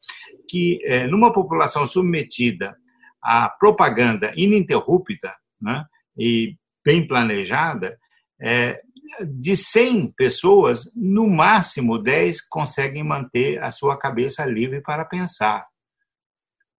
que, 0.50 0.80
é, 0.84 1.06
numa 1.06 1.32
população 1.32 1.86
submetida 1.86 2.76
à 3.22 3.48
propaganda 3.48 4.34
ininterrupta 4.36 5.34
né, 5.62 5.86
e 6.18 6.56
bem 6.84 7.08
planejada, 7.08 8.00
é, 8.42 8.82
de 9.22 9.56
100 9.56 10.14
pessoas, 10.14 10.90
no 10.96 11.30
máximo 11.30 11.98
10 12.00 12.48
conseguem 12.48 13.04
manter 13.04 13.62
a 13.62 13.70
sua 13.70 13.98
cabeça 13.98 14.46
livre 14.46 14.82
para 14.82 15.06
pensar. 15.06 15.68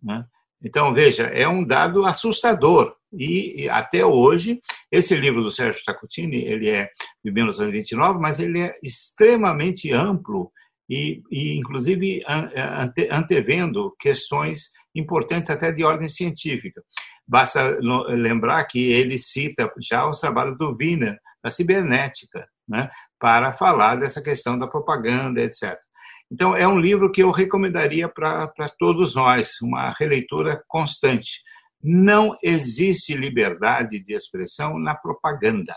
Né? 0.03 0.25
Então, 0.63 0.93
veja, 0.93 1.25
é 1.25 1.49
um 1.49 1.65
dado 1.65 2.05
assustador. 2.05 2.95
E, 3.13 3.65
e, 3.65 3.69
até 3.69 4.05
hoje, 4.05 4.61
esse 4.91 5.17
livro 5.17 5.43
do 5.43 5.51
Sérgio 5.51 5.83
Tacutini, 5.85 6.45
ele 6.45 6.69
é 6.69 6.89
de 7.25 7.33
1929, 7.33 8.21
mas 8.21 8.39
ele 8.39 8.61
é 8.61 8.75
extremamente 8.83 9.93
amplo 9.93 10.53
e, 10.89 11.23
e 11.31 11.57
inclusive, 11.57 12.23
ante, 12.27 13.09
antevendo 13.11 13.95
questões 13.99 14.71
importantes 14.95 15.51
até 15.51 15.73
de 15.73 15.85
ordem 15.85 16.09
científica. 16.09 16.83
Basta 17.27 17.79
lembrar 18.09 18.65
que 18.65 18.91
ele 18.91 19.17
cita 19.17 19.73
já 19.81 20.09
os 20.09 20.19
trabalhos 20.19 20.59
do 20.59 20.77
Wiener, 20.77 21.17
da 21.43 21.49
cibernética, 21.49 22.47
né, 22.69 22.91
para 23.21 23.53
falar 23.53 23.97
dessa 23.97 24.21
questão 24.21 24.59
da 24.59 24.67
propaganda, 24.67 25.41
etc. 25.41 25.79
Então, 26.31 26.55
é 26.55 26.67
um 26.67 26.79
livro 26.79 27.11
que 27.11 27.23
eu 27.23 27.31
recomendaria 27.31 28.09
para 28.09 28.69
todos 28.79 29.17
nós, 29.17 29.61
uma 29.61 29.91
releitura 29.91 30.63
constante. 30.69 31.43
Não 31.83 32.37
existe 32.43 33.17
liberdade 33.17 33.99
de 33.99 34.15
expressão 34.15 34.79
na 34.79 34.95
propaganda. 34.95 35.75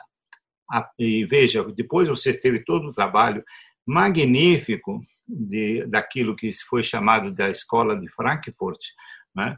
E 0.97 1.25
veja, 1.25 1.63
depois 1.75 2.07
você 2.07 2.33
teve 2.33 2.63
todo 2.63 2.87
o 2.87 2.91
trabalho 2.91 3.43
magnífico 3.85 5.01
de, 5.27 5.85
daquilo 5.87 6.35
que 6.35 6.49
foi 6.67 6.83
chamado 6.83 7.31
da 7.31 7.49
Escola 7.49 7.99
de 7.99 8.07
Frankfurt, 8.09 8.79
né? 9.35 9.57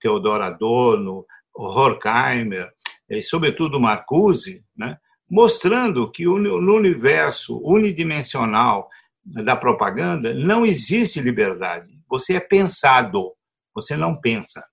Theodor 0.00 0.42
Adorno, 0.42 1.24
Horkheimer, 1.54 2.70
e 3.08 3.22
sobretudo 3.22 3.80
Marcuse, 3.80 4.64
né? 4.76 4.96
mostrando 5.28 6.10
que 6.10 6.24
no 6.24 6.74
universo 6.74 7.60
unidimensional 7.62 8.88
da 9.24 9.54
propaganda 9.54 10.34
não 10.34 10.64
existe 10.64 11.20
liberdade. 11.20 11.88
Você 12.08 12.36
é 12.36 12.40
pensado, 12.40 13.32
você 13.74 13.96
não 13.96 14.18
pensa. 14.20 14.64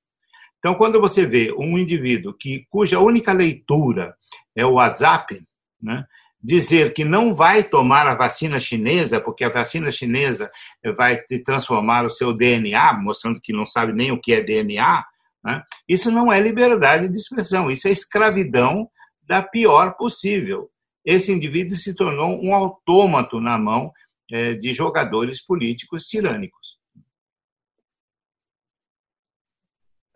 Então, 0.59 0.75
quando 0.75 0.99
você 0.99 1.25
vê 1.25 1.53
um 1.53 1.77
indivíduo 1.77 2.33
que 2.33 2.65
cuja 2.69 2.99
única 2.99 3.31
leitura 3.31 4.15
é 4.55 4.65
o 4.65 4.73
WhatsApp, 4.73 5.41
né, 5.81 6.03
dizer 6.41 6.93
que 6.93 7.03
não 7.03 7.33
vai 7.33 7.63
tomar 7.63 8.07
a 8.07 8.15
vacina 8.15 8.59
chinesa, 8.59 9.21
porque 9.21 9.43
a 9.43 9.49
vacina 9.49 9.91
chinesa 9.91 10.49
vai 10.95 11.17
te 11.21 11.39
transformar 11.39 12.05
o 12.05 12.09
seu 12.09 12.33
DNA, 12.33 12.93
mostrando 12.93 13.39
que 13.41 13.53
não 13.53 13.65
sabe 13.65 13.93
nem 13.93 14.11
o 14.11 14.19
que 14.19 14.33
é 14.33 14.41
DNA, 14.41 15.05
né, 15.43 15.63
isso 15.87 16.11
não 16.11 16.31
é 16.31 16.39
liberdade 16.39 17.07
de 17.07 17.17
expressão, 17.17 17.69
isso 17.69 17.87
é 17.87 17.91
escravidão 17.91 18.89
da 19.21 19.41
pior 19.43 19.95
possível. 19.95 20.69
Esse 21.05 21.31
indivíduo 21.31 21.75
se 21.75 21.93
tornou 21.93 22.43
um 22.43 22.53
autômato 22.53 23.39
na 23.39 23.57
mão 23.57 23.91
de 24.29 24.73
jogadores 24.73 25.43
políticos 25.43 26.05
tirânicos. 26.05 26.77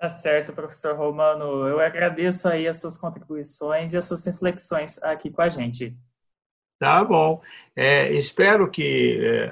Tá 0.01 0.09
certo, 0.09 0.51
professor 0.51 0.97
Romano. 0.97 1.67
Eu 1.67 1.79
agradeço 1.79 2.47
aí 2.47 2.67
as 2.67 2.81
suas 2.81 2.97
contribuições 2.97 3.93
e 3.93 3.97
as 3.97 4.05
suas 4.05 4.25
reflexões 4.25 5.01
aqui 5.03 5.29
com 5.29 5.43
a 5.43 5.47
gente. 5.47 5.95
Tá 6.79 7.03
bom. 7.03 7.39
É, 7.75 8.11
espero 8.11 8.67
que 8.71 9.19
é, 9.23 9.51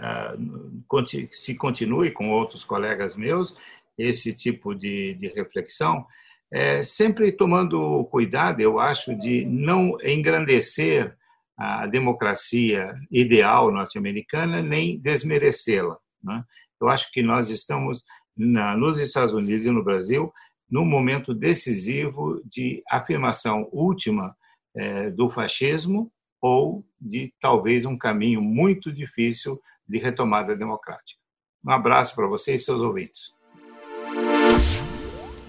se 1.32 1.54
continue 1.54 2.10
com 2.10 2.32
outros 2.32 2.66
colegas 2.66 3.16
meus 3.16 3.56
esse 3.96 4.34
tipo 4.34 4.74
de, 4.74 5.14
de 5.14 5.28
reflexão, 5.28 6.08
é, 6.52 6.82
sempre 6.82 7.32
tomando 7.32 8.04
cuidado, 8.06 8.60
eu 8.60 8.80
acho, 8.80 9.16
de 9.16 9.46
não 9.46 9.98
engrandecer 10.04 11.16
a 11.60 11.86
democracia 11.86 12.96
ideal 13.12 13.70
norte-americana 13.70 14.64
nem 14.64 14.98
desmerecê-la. 14.98 15.98
Né? 16.24 16.42
Eu 16.82 16.88
acho 16.88 17.12
que 17.12 17.22
nós 17.22 17.50
estamos 17.50 18.02
na, 18.36 18.78
nos 18.78 18.98
Estados 18.98 19.34
Unidos 19.34 19.66
e 19.66 19.70
no 19.70 19.84
Brasil 19.84 20.32
num 20.72 20.86
momento 20.86 21.34
decisivo 21.34 22.42
de 22.46 22.82
afirmação 22.90 23.68
última 23.74 24.34
é, 24.74 25.10
do 25.10 25.30
fascismo 25.30 26.10
ou 26.42 26.86
de 27.02 27.34
talvez 27.42 27.86
um 27.86 27.98
caminho 27.98 28.42
muito 28.42 28.90
difícil 28.94 29.60
de 29.86 29.98
retomada 29.98 30.56
democrática. 30.56 31.20
Um 31.66 31.72
abraço 31.72 32.16
para 32.16 32.28
vocês 32.28 32.62
e 32.62 32.64
seus 32.64 32.82
ouvintes. 32.82 33.34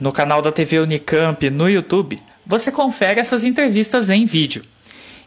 No 0.00 0.12
canal 0.12 0.42
da 0.42 0.50
TV 0.50 0.80
Unicamp 0.80 1.48
no 1.50 1.68
YouTube, 1.68 2.20
você 2.44 2.72
confere 2.72 3.20
essas 3.20 3.44
entrevistas 3.44 4.10
em 4.10 4.24
vídeo. 4.24 4.64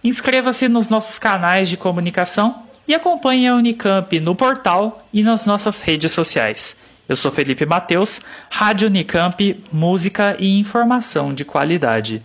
Inscreva-se 0.03 0.67
nos 0.67 0.89
nossos 0.89 1.17
canais 1.17 1.69
de 1.69 1.77
comunicação 1.77 2.63
e 2.85 2.93
acompanhe 2.93 3.47
a 3.47 3.55
Unicamp 3.55 4.19
no 4.19 4.35
portal 4.35 5.07
e 5.13 5.23
nas 5.23 5.45
nossas 5.45 5.79
redes 5.79 6.11
sociais. 6.11 6.75
Eu 7.07 7.15
sou 7.15 7.31
Felipe 7.31 7.65
Mateus, 7.65 8.19
Rádio 8.49 8.89
Unicamp, 8.89 9.63
música 9.71 10.35
e 10.37 10.59
informação 10.59 11.33
de 11.33 11.45
qualidade. 11.45 12.21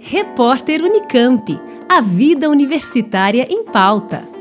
Repórter 0.00 0.82
Unicamp. 0.82 1.60
A 1.88 2.00
vida 2.00 2.48
universitária 2.48 3.44
em 3.50 3.64
pauta. 3.64 4.37